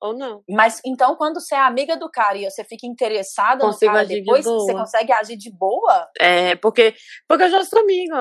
ou 0.00 0.16
não. 0.16 0.42
Mas 0.48 0.80
então, 0.84 1.16
quando 1.16 1.40
você 1.40 1.54
é 1.54 1.58
amiga 1.58 1.96
do 1.96 2.10
cara 2.10 2.38
e 2.38 2.48
você 2.48 2.64
fica 2.64 2.86
interessada 2.86 3.64
Consigo 3.64 3.90
no 3.90 3.96
cara 3.96 4.04
agir 4.04 4.14
de 4.14 4.20
depois, 4.20 4.44
você 4.44 4.72
consegue 4.72 5.12
agir 5.12 5.36
de 5.36 5.50
boa? 5.50 6.08
É, 6.20 6.54
porque, 6.56 6.94
porque 7.28 7.44
eu 7.44 7.50
já 7.50 7.64
sou 7.64 7.80
amiga. 7.80 8.16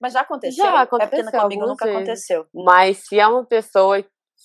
Mas 0.00 0.12
já 0.14 0.20
aconteceu? 0.20 0.64
Já 0.64 0.82
É 0.82 0.86
porque 0.86 1.04
aconteceu 1.04 1.40
comigo 1.40 1.66
nunca 1.66 1.84
vezes. 1.84 1.96
aconteceu. 1.96 2.46
Mas 2.54 2.98
se 3.06 3.18
é 3.18 3.26
uma 3.26 3.44
pessoa 3.44 4.02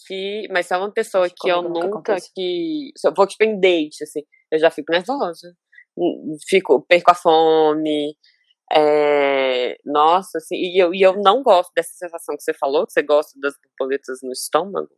que. 0.07 0.47
Mas 0.51 0.67
se 0.67 0.73
é 0.73 0.77
uma 0.77 0.91
pessoa 0.91 1.27
que 1.29 1.35
que 1.35 1.49
eu 1.49 1.61
nunca 1.63 2.15
que 2.35 2.91
Se 2.97 3.07
eu 3.07 3.13
for 3.15 3.27
tipo 3.27 3.43
em 3.43 3.59
date, 3.59 4.03
assim, 4.03 4.21
eu 4.51 4.59
já 4.59 4.69
fico 4.71 4.91
nervosa. 4.91 5.55
Fico, 6.49 6.81
perco 6.87 7.11
a 7.11 7.15
fome. 7.15 8.15
é, 8.73 9.77
Nossa, 9.85 10.39
assim, 10.39 10.55
e 10.55 10.81
eu, 10.81 10.93
e 10.93 11.01
eu 11.01 11.13
não 11.21 11.43
gosto 11.43 11.71
dessa 11.75 11.93
sensação 11.93 12.35
que 12.35 12.43
você 12.43 12.53
falou, 12.53 12.85
que 12.87 12.93
você 12.93 13.03
gosta 13.03 13.39
das 13.39 13.53
borboletas 13.77 14.19
no 14.23 14.31
estômago. 14.31 14.89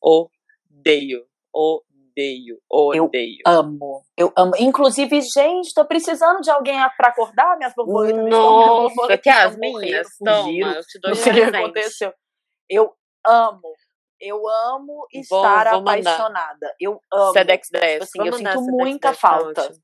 Odeio. 0.00 1.26
Odeio. 1.52 2.58
Eu 2.94 3.04
Odeio. 3.04 3.38
Amo. 3.46 4.02
Eu 4.16 4.32
amo. 4.36 4.52
Inclusive, 4.58 5.20
gente, 5.20 5.72
tô 5.74 5.84
precisando 5.86 6.40
de 6.40 6.50
alguém 6.50 6.76
pra 6.96 7.08
acordar 7.08 7.56
minhas 7.56 7.74
borboletas. 7.74 8.16
no 8.20 8.28
estômago, 8.28 8.94
Nossa, 8.96 9.18
que 9.18 9.28
as 9.28 9.56
estão 9.56 10.42
fugiram. 10.44 10.68
toma, 10.68 10.78
eu 10.78 10.82
te 10.82 11.00
dou 11.00 11.10
Não 11.10 11.16
sei 11.16 11.32
o 11.32 11.34
que 11.34 11.56
aconteceu. 11.56 12.12
Eu 12.68 12.92
amo. 13.26 13.74
Eu 14.20 14.48
amo 14.48 15.06
estar 15.12 15.72
mandar. 15.74 16.00
apaixonada. 16.02 16.74
Eu 16.80 17.00
amo. 17.12 17.32
Sedex 17.32 17.68
10. 17.70 17.92
Tipo 17.92 18.22
assim, 18.22 18.28
eu 18.28 18.32
sinto 18.34 18.62
muita 18.62 19.08
10, 19.10 19.20
tá 19.20 19.28
falta. 19.28 19.60
ótimo. 19.62 19.78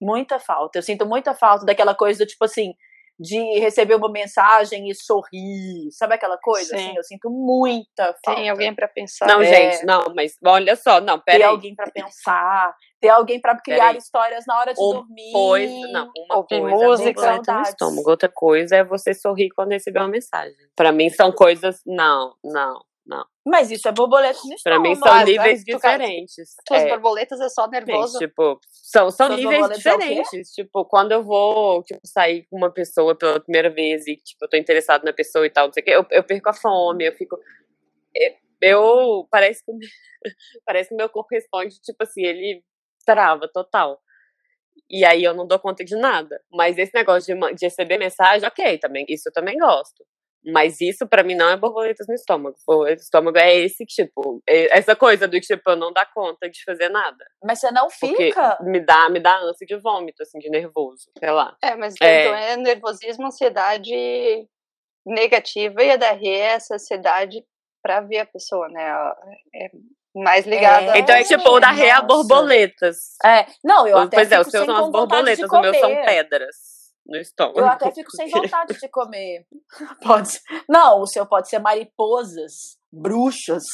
Muita 0.00 0.38
falta. 0.38 0.78
Eu 0.78 0.82
sinto 0.82 1.06
muita 1.06 1.34
falta 1.34 1.64
daquela 1.64 1.94
coisa 1.94 2.24
do 2.24 2.28
tipo 2.28 2.44
assim, 2.44 2.74
de 3.20 3.38
receber 3.60 3.94
uma 3.94 4.10
mensagem 4.10 4.88
e 4.90 4.94
sorrir. 4.96 5.90
Sabe 5.92 6.14
aquela 6.14 6.36
coisa? 6.38 6.76
Sim. 6.76 6.88
Assim, 6.88 6.96
eu 6.96 7.04
sinto 7.04 7.30
muita 7.30 8.06
falta. 8.24 8.34
Tem 8.34 8.50
alguém 8.50 8.74
pra 8.74 8.88
pensar. 8.88 9.26
Não, 9.28 9.40
É. 9.40 9.44
gente, 9.44 9.84
não, 9.86 10.12
mas 10.14 10.36
olha 10.44 10.74
só, 10.74 11.00
não, 11.00 11.18
ter 11.18 11.32
peraí. 11.32 11.42
alguém 11.44 11.72
pra 11.76 11.88
pensar, 11.90 12.74
ter 13.00 13.10
alguém 13.10 13.40
pra 13.40 13.56
criar 13.60 13.76
Peraí. 13.78 13.98
histórias 13.98 14.44
na 14.46 14.58
hora 14.58 14.74
de 14.74 14.80
Uma 14.80 14.94
dormir. 14.94 15.32
Coisa, 15.32 15.88
não, 15.92 16.10
uma 16.16 16.36
Ouvir 16.38 16.48
coisa 16.60 16.66
é 16.66 16.70
música. 16.86 17.12
borboleta 17.20 17.52
no 17.54 17.62
estômago, 17.62 18.10
outra 18.10 18.28
coisa 18.32 18.76
é 18.76 18.84
você 18.84 19.14
sorrir 19.14 19.50
quando 19.54 19.70
receber 19.70 20.00
uma 20.00 20.08
mensagem. 20.08 20.56
Pra 20.74 20.90
mim 20.90 21.08
são 21.10 21.30
coisas, 21.30 21.80
não, 21.86 22.34
não, 22.42 22.80
não. 23.06 23.24
Mas 23.44 23.70
isso 23.70 23.88
é 23.88 23.92
borboleta 23.92 24.38
no 24.44 24.48
Pra 24.48 24.54
estômago. 24.76 24.82
mim 24.82 24.94
são 24.96 25.24
níveis 25.24 25.64
diferentes. 25.64 26.54
Tuas 26.64 26.82
É, 26.82 26.88
borboletas 26.88 27.40
é 27.40 27.48
só 27.48 27.66
nervoso. 27.68 28.18
tipo, 28.18 28.60
são, 28.70 29.10
são 29.10 29.26
Suas 29.26 29.38
níveis 29.40 29.70
é 29.70 29.74
diferentes. 29.74 30.50
Tipo, 30.52 30.84
quando 30.84 31.12
eu 31.12 31.22
vou 31.22 31.82
tipo, 31.82 32.00
sair 32.04 32.46
com 32.48 32.56
uma 32.56 32.70
pessoa 32.72 33.16
pela 33.16 33.40
primeira 33.40 33.68
vez 33.70 34.06
e 34.06 34.16
tipo, 34.16 34.44
eu 34.44 34.48
tô 34.48 34.56
interessado 34.56 35.04
na 35.04 35.12
pessoa 35.12 35.44
e 35.46 35.50
tal, 35.50 35.66
não 35.66 35.72
sei 35.72 35.82
o 35.82 35.84
quê, 35.84 35.90
eu, 35.92 36.06
eu 36.10 36.22
perco 36.24 36.48
a 36.48 36.52
fome, 36.52 37.06
eu 37.06 37.12
fico. 37.12 37.36
Eu, 38.14 38.32
eu- 38.62 39.28
parece 39.30 39.62
que 39.64 39.72
parece 40.64 40.88
que 40.90 40.94
meu 40.94 41.08
corpo 41.08 41.28
responde, 41.32 41.80
tipo 41.80 42.02
assim, 42.02 42.22
ele 42.22 42.62
trava 43.04 43.48
total. 43.48 44.00
E 44.88 45.04
aí 45.04 45.24
eu 45.24 45.34
não 45.34 45.46
dou 45.46 45.58
conta 45.58 45.84
de 45.84 45.96
nada. 45.96 46.40
Mas 46.52 46.78
esse 46.78 46.92
negócio 46.94 47.34
de, 47.34 47.54
de 47.54 47.66
receber 47.66 47.98
mensagem, 47.98 48.46
ok, 48.46 48.78
também, 48.78 49.04
isso 49.08 49.28
eu 49.28 49.32
também 49.32 49.58
gosto. 49.58 50.04
Mas 50.44 50.80
isso 50.80 51.06
pra 51.06 51.22
mim 51.22 51.34
não 51.36 51.48
é 51.48 51.56
borboletas 51.56 52.06
no 52.08 52.14
estômago. 52.14 52.56
No 52.66 52.88
estômago 52.88 53.38
é 53.38 53.54
esse 53.58 53.84
tipo, 53.86 54.42
é- 54.48 54.76
essa 54.76 54.96
coisa 54.96 55.28
do 55.28 55.40
tipo, 55.40 55.70
eu 55.70 55.76
não 55.76 55.92
dá 55.92 56.04
conta 56.04 56.50
de 56.50 56.64
fazer 56.64 56.88
nada. 56.88 57.24
Mas 57.44 57.60
você 57.60 57.70
não 57.70 57.88
fica. 57.88 58.58
me 58.62 58.80
dá, 58.80 59.08
me 59.08 59.20
dá 59.20 59.38
ânsia 59.38 59.66
de 59.66 59.76
vômito, 59.76 60.22
assim, 60.22 60.38
de 60.40 60.50
nervoso, 60.50 61.10
sei 61.18 61.30
lá. 61.30 61.56
É, 61.62 61.76
mas 61.76 61.94
É. 62.02 62.22
então 62.22 62.34
é 62.34 62.56
nervosismo, 62.56 63.26
ansiedade 63.26 63.94
negativa 65.06 65.82
e 65.82 65.90
a 65.90 65.96
DRE 65.96 66.28
é 66.28 66.38
essa 66.54 66.74
ansiedade 66.74 67.44
pra 67.82 68.00
ver 68.00 68.20
a 68.20 68.26
pessoa, 68.26 68.68
né? 68.68 69.12
É 69.54 69.70
mais 70.14 70.46
ligada. 70.46 70.96
É, 70.96 70.98
então 70.98 71.14
é 71.14 71.24
tipo, 71.24 71.48
o 71.48 71.60
da 71.60 71.70
a 71.70 71.72
nossa. 71.74 72.02
borboletas. 72.02 73.16
É, 73.24 73.46
não, 73.64 73.86
eu 73.86 73.98
até 73.98 74.16
pois 74.16 74.30
é, 74.32 74.40
os 74.40 74.48
seus 74.48 74.66
são 74.66 74.76
as 74.76 74.90
borboletas, 74.90 75.38
de 75.48 75.56
o 75.56 75.60
meu 75.60 75.74
são 75.74 75.90
pedras 76.04 76.56
no 77.06 77.16
estômago. 77.18 77.60
Eu 77.60 77.66
até 77.66 77.90
fico 77.90 78.10
sem 78.12 78.28
vontade 78.30 78.78
de 78.78 78.88
comer. 78.90 79.46
Pode. 80.02 80.40
Não, 80.68 81.00
o 81.00 81.06
seu 81.06 81.26
pode 81.26 81.48
ser 81.48 81.58
mariposas, 81.58 82.78
bruxas. 82.90 83.64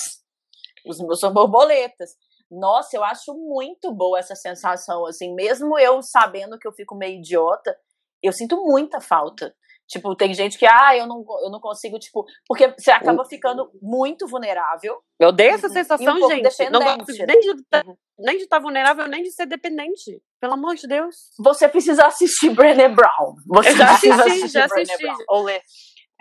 Os 0.87 0.99
meus 0.99 1.21
são 1.21 1.33
borboletas. 1.33 2.11
Nossa, 2.51 2.97
eu 2.97 3.05
acho 3.05 3.35
muito 3.35 3.93
boa 3.93 4.19
essa 4.19 4.35
sensação, 4.35 5.07
assim, 5.07 5.35
mesmo 5.35 5.79
eu 5.79 6.01
sabendo 6.03 6.59
que 6.59 6.67
eu 6.67 6.73
fico 6.73 6.95
meio 6.95 7.19
idiota, 7.19 7.77
eu 8.23 8.33
sinto 8.33 8.57
muita 8.65 9.01
falta. 9.01 9.55
Tipo, 9.89 10.15
tem 10.15 10.35
gente 10.35 10.59
que, 10.59 10.67
ah, 10.67 10.95
eu 10.95 11.07
não, 11.07 11.25
eu 11.43 11.51
não 11.51 11.59
consigo, 11.61 11.99
tipo, 11.99 12.25
porque 12.47 12.69
você 12.79 12.91
acaba 12.91 13.25
ficando 13.25 13.71
muito 13.81 14.27
vulnerável. 14.29 15.01
Eu 15.19 15.29
odeio 15.29 15.53
essa 15.55 15.67
Uhum. 15.67 15.73
sensação, 15.73 16.15
um 16.17 16.29
gente. 16.29 16.71
Não 16.71 16.81
gosto 16.81 17.13
nem 17.27 17.41
de 17.41 17.65
tá- 17.71 17.83
nem 18.19 18.37
de 18.37 18.43
estar 18.45 18.59
vulnerável, 18.59 19.09
nem 19.09 19.23
de 19.23 19.31
ser 19.33 19.47
dependente. 19.47 20.23
Pelo 20.41 20.53
amor 20.55 20.75
de 20.75 20.87
Deus. 20.87 21.31
Você 21.41 21.67
precisa 21.69 22.07
assistir 22.07 22.51
Brené 22.51 22.89
Brown. 22.89 23.35
Você 23.47 23.71
Eu 23.71 23.77
já 23.77 23.87
precisa 23.89 24.15
assisti, 24.15 24.29
assistir 24.39 24.49
já 24.59 24.65
assisti. 24.67 25.03
Brown. 25.03 25.17
Ou 25.31 25.43
ler. 25.45 25.63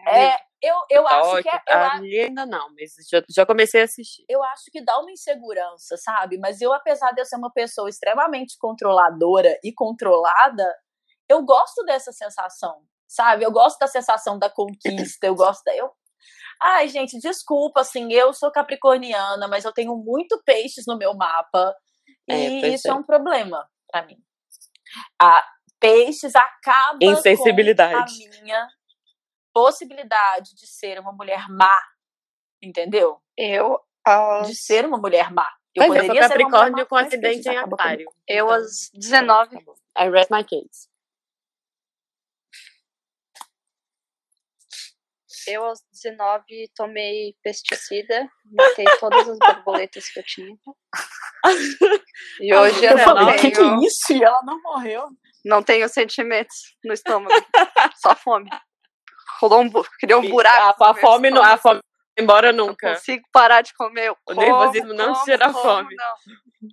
É, 0.07 0.35
eu, 0.61 0.75
eu 0.89 1.03
Tá 1.03 1.19
acho 1.19 1.43
que 1.43 1.49
é, 1.49 1.51
ótimo. 1.55 1.63
eu, 1.69 1.77
a- 1.77 1.95
Ali 1.97 2.19
ainda 2.21 2.45
não, 2.45 2.67
mas 2.73 2.93
já, 3.11 3.21
já 3.29 3.45
comecei 3.45 3.81
a 3.81 3.83
assistir. 3.83 4.23
eu 4.29 4.41
acho 4.43 4.63
que 4.71 4.81
dá 4.81 4.97
uma 4.99 5.11
insegurança, 5.11 5.97
sabe? 5.97 6.37
Mas 6.39 6.61
eu, 6.61 6.71
apesar 6.71 7.11
de 7.11 7.19
eu 7.19 7.25
ser 7.25 7.35
uma 7.35 7.51
pessoa 7.51 7.89
extremamente 7.89 8.55
controladora 8.57 9.59
e 9.63 9.73
controlada, 9.73 10.65
eu 11.27 11.43
gosto 11.43 11.83
dessa 11.83 12.13
sensação, 12.13 12.77
sabe? 13.07 13.43
Eu 13.43 13.51
gosto 13.51 13.79
da 13.79 13.87
sensação 13.87 14.37
da 14.37 14.49
conquista, 14.49 15.25
eu 15.25 15.35
gosto 15.35 15.63
da. 15.63 15.75
Eu... 15.75 15.91
Ai, 16.61 16.87
gente, 16.87 17.19
desculpa, 17.19 17.81
assim, 17.81 18.11
eu 18.11 18.33
sou 18.33 18.51
capricorniana, 18.51 19.47
mas 19.47 19.63
eu 19.63 19.71
tenho 19.71 19.95
muito 19.95 20.41
peixes 20.43 20.85
no 20.87 20.97
meu 20.97 21.15
mapa. 21.15 21.75
É, 22.29 22.35
E 22.35 22.73
isso 22.73 22.87
é. 22.87 22.91
é. 22.91 22.93
um 22.93 23.03
problema 23.03 23.67
pra 23.89 24.05
mim. 24.05 24.17
A 25.21 25.43
peixes 25.79 26.35
acaba 26.35 26.97
Insensibilidade. 27.01 27.93
com 27.93 28.37
a 28.37 28.41
minha 28.41 28.67
possibilidade 29.53 30.55
de 30.55 30.67
ser 30.67 30.99
uma 30.99 31.13
mulher 31.13 31.47
má. 31.49 31.79
Entendeu? 32.61 33.21
Eu, 33.37 33.79
aos, 34.03 34.47
De 34.47 34.55
ser 34.55 34.85
uma 34.85 34.97
mulher 34.97 35.31
má. 35.31 35.47
Eu 35.75 35.87
Mas 35.87 35.89
eu 35.89 35.95
sou 35.95 36.07
poderia 36.07 36.27
ser 36.27 36.37
uma 36.37 36.49
mulher 36.49 36.51
má, 36.51 36.59
Capricórnio 36.59 36.87
com 36.87 36.95
acidente 36.95 37.49
em 37.49 37.57
aquário. 37.57 38.09
eu 38.27 38.45
Então, 38.45 38.55
aos 38.55 38.89
19, 38.93 39.55
Tá 39.55 39.61
bom. 39.63 39.75
I 39.97 40.09
rest 40.09 40.31
my 40.31 40.43
case. 40.43 40.89
Eu 45.47 45.63
aos 45.63 45.79
19 45.91 46.69
tomei 46.75 47.35
pesticida, 47.43 48.29
matei 48.51 48.85
todas 48.99 49.27
as 49.29 49.37
borboletas 49.39 50.09
que 50.09 50.19
eu 50.19 50.23
tinha. 50.23 50.55
E 52.41 52.53
hoje 52.53 52.83
eu 52.83 52.91
Eu 52.91 52.97
não 52.97 53.03
falei, 53.03 53.23
o 53.35 53.39
que, 53.39 53.51
que 53.51 53.57
tenho, 53.57 53.81
é 53.81 53.85
isso? 53.85 54.11
E 54.13 54.23
ela 54.23 54.41
não 54.43 54.61
morreu. 54.61 55.07
não 55.45 55.61
tenho 55.63 55.87
sentimentos 55.87 56.55
no 56.83 56.93
estômago, 56.93 57.33
só 58.01 58.15
fome. 58.15 58.49
Rolou 59.39 59.61
um, 59.61 59.69
bu- 59.69 59.85
criou 59.99 60.21
um 60.21 60.29
buraco. 60.29 60.83
A, 60.83 60.89
a 60.91 60.93
fome 60.95 61.29
não, 61.29 61.43
a 61.43 61.57
fome 61.57 61.75
não 61.75 61.81
vai 61.81 62.23
embora 62.23 62.51
Não 62.51 62.67
nunca. 62.67 62.93
consigo 62.95 63.23
parar 63.31 63.61
de 63.61 63.73
comer. 63.75 64.11
O 64.11 64.15
como, 64.25 64.41
nervosismo 64.41 64.93
não 64.93 65.13
como, 65.13 65.25
tira 65.25 65.53
como, 65.53 65.59
fome. 65.61 65.95
não. 65.95 66.69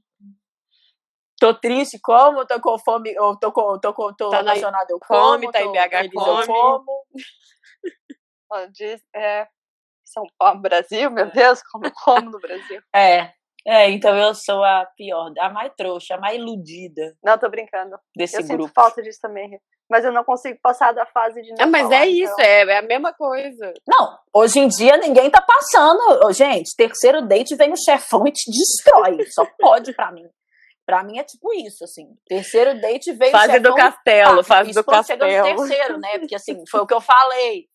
Tô 1.38 1.52
triste, 1.52 1.98
como? 2.02 2.46
Tô 2.46 2.58
com 2.60 2.78
fome, 2.78 3.12
eu 3.14 3.36
tô, 3.38 3.52
com, 3.52 3.78
tô, 3.78 3.92
com, 3.92 4.14
tô 4.14 4.30
Tá 4.30 4.42
na- 4.42 4.52
apaixonada, 4.52 4.86
eu 4.90 4.98
come, 5.00 5.40
como. 5.46 5.52
tá 5.52 5.60
em 5.60 5.64
tô 5.66 5.72
BH, 5.72 5.90
feliz, 5.90 6.12
eu 6.14 6.20
come. 6.22 6.46
como. 6.46 7.02
Diz- 8.72 9.02
é, 9.14 9.46
São 10.04 10.24
Paulo, 10.38 10.60
Brasil, 10.60 11.10
meu 11.10 11.30
Deus, 11.30 11.62
como 11.70 11.86
eu 11.86 11.92
como 11.92 12.30
no 12.30 12.38
Brasil. 12.40 12.80
É, 12.94 13.32
é, 13.66 13.90
então 13.90 14.14
eu 14.16 14.34
sou 14.34 14.62
a 14.62 14.84
pior, 14.96 15.32
a 15.38 15.48
mais 15.48 15.72
trouxa, 15.76 16.14
a 16.16 16.18
mais 16.20 16.36
iludida 16.36 17.16
Não, 17.24 17.38
tô 17.38 17.48
brincando. 17.48 17.96
desse 18.14 18.36
eu 18.36 18.42
sinto 18.42 18.56
grupo. 18.58 18.72
falta 18.74 19.00
disso 19.02 19.18
também. 19.22 19.58
Mas 19.90 20.04
eu 20.04 20.12
não 20.12 20.22
consigo 20.24 20.58
passar 20.62 20.92
da 20.92 21.04
fase 21.06 21.40
de 21.42 21.50
não 21.50 21.56
Ah, 21.60 21.66
mas 21.66 21.82
falar, 21.82 21.96
é 21.96 22.06
isso, 22.06 22.32
então. 22.32 22.44
é, 22.44 22.60
é 22.62 22.78
a 22.78 22.82
mesma 22.82 23.12
coisa. 23.14 23.72
Não, 23.86 24.18
hoje 24.34 24.58
em 24.58 24.68
dia 24.68 24.96
ninguém 24.98 25.30
tá 25.30 25.40
passando. 25.42 26.32
Gente, 26.32 26.74
terceiro 26.76 27.20
date 27.26 27.54
vem 27.56 27.72
o 27.72 27.76
chefão 27.76 28.26
e 28.26 28.32
te 28.32 28.50
destrói. 28.50 29.24
Só 29.30 29.46
pode 29.58 29.92
pra 29.94 30.10
mim. 30.12 30.26
Pra 30.86 31.02
mim 31.02 31.18
é 31.18 31.24
tipo 31.24 31.52
isso, 31.54 31.84
assim. 31.84 32.06
Terceiro 32.26 32.78
date 32.80 33.12
veio 33.12 33.30
Fase 33.32 33.48
o 33.48 33.52
chefão. 33.56 33.70
do 33.70 33.76
castelo, 33.76 34.36
tá, 34.38 34.44
fase 34.44 34.70
isso 34.70 34.80
do 34.80 34.84
quando 34.84 35.06
chega 35.06 35.26
no 35.26 35.32
castelo. 35.32 35.68
terceiro, 35.68 35.98
né? 35.98 36.18
Porque 36.20 36.34
assim, 36.34 36.62
foi 36.70 36.80
o 36.80 36.86
que 36.86 36.94
eu 36.94 37.00
falei. 37.00 37.66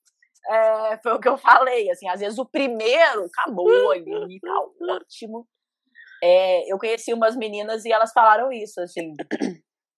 É, 0.48 0.98
foi 1.04 1.14
o 1.14 1.20
que 1.20 1.28
eu 1.28 1.38
falei, 1.38 1.90
assim, 1.92 2.08
às 2.08 2.20
vezes 2.20 2.40
o 2.40 2.46
primeiro 2.46 3.26
acabou 3.26 3.92
ali, 3.92 4.40
tá 4.40 4.96
ótimo. 4.96 5.48
É, 6.24 6.72
eu 6.72 6.78
conheci 6.78 7.14
umas 7.14 7.36
meninas 7.36 7.86
e 7.86 7.92
elas 7.92 8.12
falaram 8.12 8.52
isso, 8.52 8.80
assim. 8.82 9.14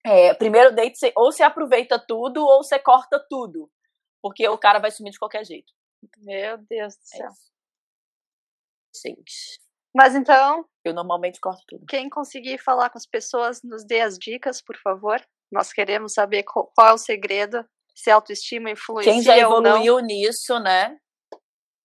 É, 0.05 0.33
primeiro 0.33 0.73
date, 0.73 0.97
você, 0.97 1.13
ou 1.15 1.31
você 1.31 1.43
aproveita 1.43 1.99
tudo 1.99 2.43
ou 2.43 2.63
você 2.63 2.79
corta 2.79 3.23
tudo. 3.29 3.69
Porque 4.21 4.47
o 4.47 4.57
cara 4.57 4.79
vai 4.79 4.91
sumir 4.91 5.11
de 5.11 5.19
qualquer 5.19 5.45
jeito. 5.45 5.71
Meu 6.17 6.57
Deus 6.57 6.95
do 6.95 7.01
É 7.13 7.17
céu. 7.17 7.29
Gente. 9.05 9.59
Mas 9.95 10.15
então, 10.15 10.65
Eu 10.83 10.93
normalmente 10.93 11.39
corto 11.39 11.61
tudo. 11.67 11.85
quem 11.85 12.09
conseguir 12.09 12.57
falar 12.57 12.89
com 12.89 12.97
as 12.97 13.05
pessoas, 13.05 13.61
nos 13.63 13.85
dê 13.85 14.01
as 14.01 14.17
dicas, 14.17 14.61
por 14.61 14.77
favor. 14.77 15.21
Nós 15.51 15.73
queremos 15.73 16.13
saber 16.13 16.43
qual, 16.43 16.71
qual 16.75 16.87
é 16.89 16.93
o 16.93 16.97
segredo, 16.97 17.63
se 18.01 18.09
a 18.09 18.15
autoestima 18.15 18.69
influencia 18.71 19.11
Quem 19.13 19.21
já 19.21 19.33
ou 19.47 19.61
não. 19.61 19.71
evoluiu 19.77 19.99
nisso, 19.99 20.59
né? 20.59 20.97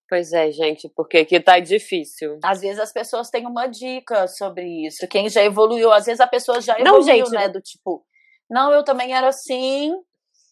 Pois 0.09 0.33
é, 0.33 0.51
gente, 0.53 0.89
porque 0.95 1.19
aqui 1.19 1.41
tá 1.41 1.59
difícil. 1.59 2.39
Às 2.45 2.61
vezes 2.61 2.79
as 2.79 2.93
pessoas 2.93 3.29
têm 3.29 3.45
uma 3.47 3.67
dica 3.67 4.29
sobre 4.29 4.87
isso. 4.87 5.07
Quem 5.09 5.29
já 5.29 5.43
evoluiu, 5.43 5.93
às 5.93 6.07
vezes 6.07 6.21
a 6.21 6.27
pessoa 6.29 6.61
já 6.61 6.75
Não, 6.79 6.97
evoluiu, 7.01 7.05
gente, 7.27 7.31
né? 7.33 7.49
Do 7.49 7.61
tipo, 7.61 8.07
não, 8.49 8.73
eu 8.73 8.85
também 8.85 9.13
era 9.15 9.29
assim, 9.29 9.93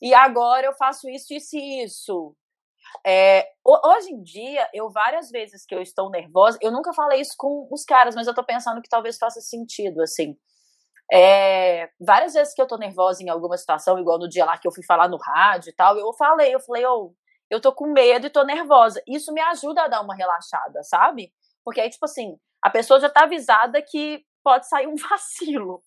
e 0.03 0.13
agora 0.13 0.67
eu 0.67 0.75
faço 0.75 1.09
isso, 1.09 1.33
isso 1.33 1.57
e 1.57 1.85
isso. 1.85 2.37
É, 3.07 3.47
ho- 3.65 3.81
hoje 3.97 4.11
em 4.13 4.23
dia, 4.23 4.69
eu 4.75 4.91
várias 4.91 5.31
vezes 5.31 5.65
que 5.65 5.75
eu 5.75 5.81
estou 5.81 6.11
nervosa, 6.11 6.59
eu 6.61 6.73
nunca 6.73 6.93
falei 6.93 7.21
isso 7.21 7.35
com 7.39 7.69
os 7.71 7.85
caras, 7.85 8.15
mas 8.17 8.27
eu 8.27 8.35
tô 8.35 8.45
pensando 8.45 8.83
que 8.83 8.89
talvez 8.89 9.17
faça 9.17 9.41
sentido, 9.41 10.03
assim. 10.03 10.37
É, 11.13 11.91
várias 12.01 12.35
vezes 12.35 12.55
que 12.55 12.63
eu 12.63 12.67
tô 12.67 12.77
nervosa 12.77 13.23
em 13.23 13.29
alguma 13.29 13.57
situação, 13.57 13.99
igual 13.99 14.19
no 14.19 14.29
dia 14.29 14.45
lá 14.45 14.57
que 14.59 14.67
eu 14.67 14.73
fui 14.73 14.85
falar 14.85 15.09
no 15.09 15.19
rádio 15.19 15.71
e 15.71 15.73
tal, 15.73 15.97
eu 15.99 16.13
falei, 16.15 16.55
eu 16.55 16.61
falei, 16.61 16.85
ô, 16.87 17.15
eu 17.51 17.61
tô 17.61 17.73
com 17.73 17.87
medo 17.87 18.27
e 18.27 18.31
tô 18.31 18.43
nervosa. 18.43 19.03
Isso 19.07 19.33
me 19.33 19.41
ajuda 19.41 19.83
a 19.83 19.89
dar 19.89 20.01
uma 20.01 20.15
relaxada, 20.15 20.83
sabe? 20.83 21.33
Porque 21.65 21.81
aí, 21.81 21.91
tipo 21.91 22.05
assim, 22.05 22.37
a 22.63 22.71
pessoa 22.71 22.99
já 23.01 23.09
tá 23.11 23.25
avisada 23.25 23.81
que 23.83 24.25
pode 24.43 24.69
sair 24.69 24.87
um 24.87 24.97
vacilo. 25.11 25.83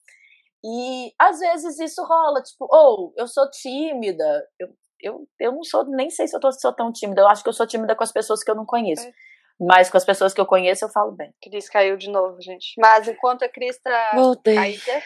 E 0.63 1.13
às 1.19 1.39
vezes 1.39 1.79
isso 1.79 2.03
rola, 2.03 2.41
tipo, 2.41 2.67
ou 2.69 3.13
eu 3.15 3.27
sou 3.27 3.49
tímida. 3.49 4.47
Eu, 4.59 4.69
eu, 5.01 5.27
eu 5.39 5.51
não 5.51 5.63
sou, 5.63 5.85
nem 5.85 6.09
sei 6.09 6.27
se 6.27 6.35
eu 6.35 6.39
tô, 6.39 6.51
sou 6.51 6.73
tão 6.73 6.91
tímida. 6.91 7.21
Eu 7.21 7.27
acho 7.27 7.43
que 7.43 7.49
eu 7.49 7.53
sou 7.53 7.67
tímida 7.67 7.95
com 7.95 8.03
as 8.03 8.11
pessoas 8.11 8.43
que 8.43 8.49
eu 8.49 8.55
não 8.55 8.65
conheço. 8.65 9.07
É. 9.07 9.13
Mas 9.59 9.89
com 9.89 9.97
as 9.97 10.05
pessoas 10.05 10.33
que 10.33 10.41
eu 10.41 10.45
conheço, 10.45 10.85
eu 10.85 10.89
falo 10.89 11.11
bem. 11.11 11.33
Cris 11.41 11.67
caiu 11.69 11.97
de 11.97 12.09
novo, 12.11 12.39
gente. 12.41 12.73
Mas 12.79 13.07
enquanto 13.07 13.43
a 13.43 13.49
Cris 13.49 13.79
tá 13.81 14.11
Voltei. 14.13 14.55
caída, 14.55 15.03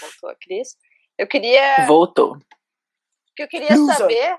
voltou 0.00 0.28
a 0.30 0.36
Cris, 0.36 0.76
eu 1.18 1.26
queria 1.26 1.86
Voltou. 1.86 2.34
O 2.36 3.34
que 3.34 3.42
eu 3.42 3.48
queria 3.48 3.74
Loser. 3.74 3.96
saber 3.96 4.38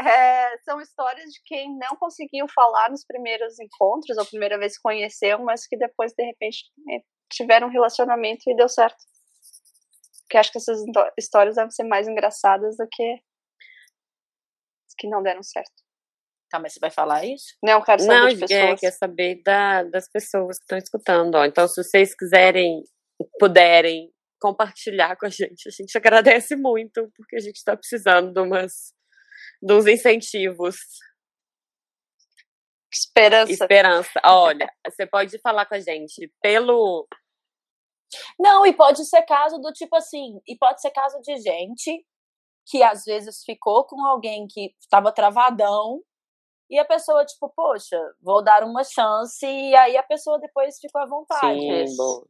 é, 0.00 0.58
são 0.64 0.80
histórias 0.80 1.30
de 1.30 1.40
quem 1.44 1.76
não 1.78 1.96
conseguiu 1.96 2.46
falar 2.54 2.90
nos 2.90 3.04
primeiros 3.04 3.58
encontros, 3.60 4.16
ou 4.18 4.26
primeira 4.26 4.58
vez 4.58 4.76
que 4.76 4.82
conheceu, 4.82 5.38
mas 5.44 5.66
que 5.66 5.76
depois, 5.76 6.12
de 6.14 6.24
repente, 6.24 6.64
eh, 6.90 7.02
tiveram 7.32 7.68
um 7.68 7.70
relacionamento 7.70 8.42
e 8.48 8.56
deu 8.56 8.68
certo. 8.68 8.96
Porque 10.22 10.36
acho 10.38 10.50
que 10.50 10.58
essas 10.58 10.80
histó- 10.82 11.12
histórias 11.18 11.54
devem 11.56 11.70
ser 11.70 11.84
mais 11.84 12.08
engraçadas 12.08 12.76
do 12.76 12.88
que 12.90 13.12
as 14.88 14.94
que 14.98 15.08
não 15.08 15.22
deram 15.22 15.42
certo. 15.42 15.83
Tá, 16.54 16.60
mas 16.60 16.74
você 16.74 16.78
vai 16.78 16.90
falar 16.90 17.24
isso? 17.24 17.56
Não, 17.60 17.82
quero 17.82 18.00
saber 18.00 18.14
Não, 18.14 18.28
de 18.28 18.44
é, 18.44 18.46
pessoas. 18.46 18.80
quer 18.80 18.90
saber 18.92 19.42
da, 19.42 19.82
das 19.82 20.08
pessoas 20.08 20.56
que 20.56 20.62
estão 20.62 20.78
escutando. 20.78 21.34
Ó. 21.34 21.44
Então, 21.44 21.66
se 21.66 21.82
vocês 21.82 22.14
quiserem, 22.14 22.84
puderem 23.40 24.12
compartilhar 24.40 25.16
com 25.16 25.26
a 25.26 25.28
gente, 25.28 25.66
a 25.66 25.72
gente 25.72 25.98
agradece 25.98 26.54
muito, 26.54 27.10
porque 27.16 27.34
a 27.34 27.40
gente 27.40 27.56
está 27.56 27.76
precisando 27.76 28.32
de, 28.32 28.40
umas, 28.40 28.94
uns 29.68 29.86
incentivos. 29.88 30.76
Esperança. 32.92 33.52
Esperança. 33.52 34.20
Olha, 34.24 34.72
você 34.86 35.08
pode 35.08 35.36
falar 35.40 35.66
com 35.66 35.74
a 35.74 35.80
gente 35.80 36.32
pelo. 36.40 37.08
Não, 38.38 38.64
e 38.64 38.72
pode 38.72 39.04
ser 39.04 39.22
caso 39.22 39.58
do 39.58 39.72
tipo 39.72 39.96
assim, 39.96 40.40
e 40.46 40.56
pode 40.56 40.80
ser 40.80 40.92
caso 40.92 41.20
de 41.20 41.36
gente 41.36 42.06
que 42.64 42.80
às 42.80 43.02
vezes 43.04 43.42
ficou 43.44 43.84
com 43.84 44.00
alguém 44.06 44.46
que 44.48 44.72
estava 44.80 45.12
travadão 45.12 46.00
e 46.70 46.78
a 46.78 46.84
pessoa, 46.84 47.24
tipo, 47.24 47.52
poxa, 47.54 47.98
vou 48.22 48.42
dar 48.42 48.64
uma 48.64 48.82
chance, 48.84 49.44
e 49.46 49.74
aí 49.76 49.96
a 49.96 50.02
pessoa 50.02 50.38
depois 50.40 50.74
ficou 50.80 51.00
à 51.02 51.06
vontade. 51.06 51.60
Sim, 51.60 51.96
bom. 51.96 52.22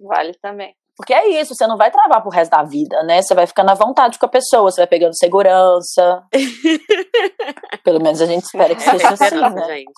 Vale 0.00 0.34
também. 0.42 0.74
Porque 0.96 1.12
é 1.12 1.26
isso, 1.40 1.54
você 1.56 1.66
não 1.66 1.76
vai 1.76 1.90
travar 1.90 2.22
pro 2.22 2.30
resto 2.30 2.52
da 2.52 2.62
vida, 2.62 3.02
né? 3.02 3.20
Você 3.20 3.34
vai 3.34 3.46
ficando 3.48 3.70
à 3.70 3.74
vontade 3.74 4.16
com 4.18 4.26
a 4.26 4.28
pessoa, 4.28 4.70
você 4.70 4.80
vai 4.80 4.86
pegando 4.86 5.16
segurança. 5.18 6.22
Pelo 7.84 8.00
menos 8.00 8.20
a 8.20 8.26
gente 8.26 8.44
espera 8.44 8.74
que 8.74 8.82
É, 8.82 8.90
seja 8.92 9.08
assim, 9.08 9.24
esperança, 9.24 9.54
né? 9.54 9.76
gente. 9.78 9.92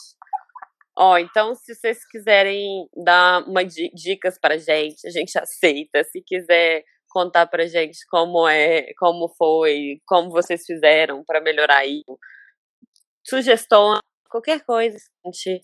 Ó, 0.98 1.18
então, 1.18 1.54
se 1.54 1.74
vocês 1.74 1.98
quiserem 2.10 2.88
dar 3.04 3.42
uma 3.46 3.62
di- 3.64 3.90
dicas 3.94 4.38
pra 4.40 4.56
gente, 4.56 5.06
a 5.06 5.10
gente 5.10 5.38
aceita. 5.38 6.02
Se 6.04 6.22
quiser 6.22 6.82
contar 7.10 7.46
pra 7.46 7.66
gente 7.66 7.98
como 8.10 8.48
é, 8.48 8.86
como 8.98 9.28
foi, 9.36 10.00
como 10.06 10.30
vocês 10.30 10.62
fizeram 10.64 11.22
pra 11.24 11.40
melhorar 11.42 11.78
aí, 11.78 12.02
sugestões, 13.28 14.00
qualquer 14.30 14.64
coisa, 14.64 14.98
a 15.24 15.28
gente 15.28 15.60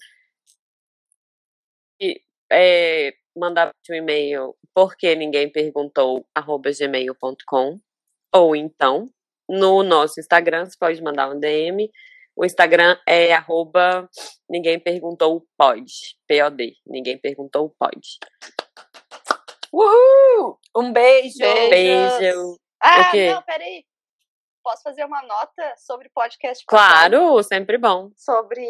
e, 2.00 2.20
é, 2.50 3.12
mandar 3.36 3.72
um 3.90 3.94
e-mail 3.94 4.56
porque 4.74 5.14
ninguém 5.14 5.50
perguntou 5.50 6.26
arroba 6.34 6.70
gmail.com 6.72 7.78
ou 8.32 8.56
então 8.56 9.10
no 9.48 9.82
nosso 9.82 10.18
Instagram, 10.18 10.64
você 10.64 10.76
pode 10.78 11.02
mandar 11.02 11.30
um 11.30 11.38
DM. 11.38 11.90
O 12.34 12.44
Instagram 12.44 12.96
é 13.06 13.34
arroba 13.34 14.08
ninguém 14.48 14.78
perguntou 14.78 15.46
pode. 15.58 16.16
P-O-D. 16.26 16.74
Ninguém 16.86 17.18
perguntou 17.18 17.74
pode. 17.78 18.18
Uhul! 19.70 20.58
Um 20.74 20.92
beijo! 20.92 21.38
Beijo. 21.38 21.70
Beijo. 21.70 22.56
Ah, 22.82 23.10
O 23.10 23.34
não, 23.34 23.42
peraí. 23.42 23.84
Posso 24.62 24.82
fazer 24.82 25.04
uma 25.04 25.22
nota 25.22 25.74
sobre 25.76 26.08
podcast? 26.14 26.64
passado? 26.64 27.10
Claro, 27.10 27.42
sempre 27.42 27.78
bom. 27.78 28.10
Sobre 28.16 28.64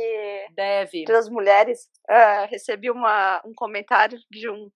Deve. 0.54 1.04
das 1.04 1.28
mulheres, 1.28 1.88
ah, 2.08 2.46
recebi 2.46 2.90
uma, 2.90 3.42
um 3.44 3.52
comentário 3.54 4.18
de 4.30 4.48
um 4.48 4.70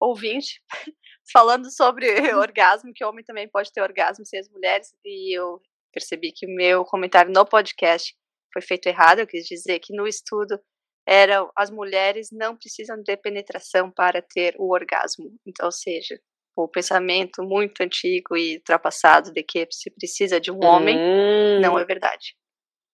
ouvinte 0.00 0.60
falando 1.32 1.70
sobre 1.70 2.06
orgasmo, 2.34 2.92
que 2.94 3.04
o 3.04 3.08
homem 3.08 3.24
também 3.24 3.48
pode 3.48 3.70
ter 3.72 3.82
orgasmo 3.82 4.26
sem 4.26 4.40
as 4.40 4.48
mulheres, 4.48 4.92
e 5.04 5.38
eu 5.38 5.60
percebi 5.92 6.32
que 6.32 6.46
o 6.46 6.54
meu 6.54 6.84
comentário 6.84 7.32
no 7.32 7.44
podcast 7.44 8.16
foi 8.52 8.62
feito 8.62 8.86
errado, 8.86 9.20
eu 9.20 9.26
quis 9.26 9.46
dizer 9.46 9.78
que 9.78 9.94
no 9.94 10.06
estudo 10.06 10.60
era 11.06 11.48
as 11.56 11.70
mulheres 11.70 12.28
não 12.32 12.56
precisam 12.56 13.00
de 13.02 13.16
penetração 13.16 13.90
para 13.90 14.22
ter 14.22 14.54
o 14.58 14.72
orgasmo, 14.72 15.32
então, 15.46 15.66
ou 15.66 15.72
seja, 15.72 16.20
o 16.64 16.68
pensamento 16.68 17.42
muito 17.42 17.82
antigo 17.82 18.36
e 18.36 18.56
ultrapassado 18.56 19.32
de 19.32 19.42
que 19.42 19.66
se 19.70 19.90
precisa 19.90 20.40
de 20.40 20.50
um 20.50 20.62
homem 20.64 20.96
Hum, 20.98 21.60
não 21.60 21.78
é 21.78 21.84
verdade. 21.84 22.34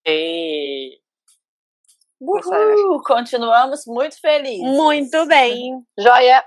é. 0.05 0.89
Uhul, 2.19 3.03
continuamos 3.03 3.83
muito 3.85 4.19
felizes. 4.19 4.59
Muito 4.63 5.25
bem. 5.27 5.83
Joia, 5.99 6.43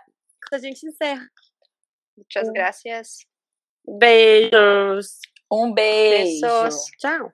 A 0.53 0.59
gente 0.59 0.85
encerra. 0.87 1.25
muitas 2.17 2.49
Hum. 2.49 2.53
graças. 2.53 3.19
Beijos. 3.87 5.19
Um 5.53 5.73
beijo. 5.73 6.41
Beijos. 6.41 6.87
Tchau. 6.99 7.33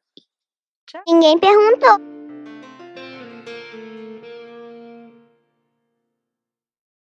Ninguém 1.08 1.38
perguntou. 1.38 2.25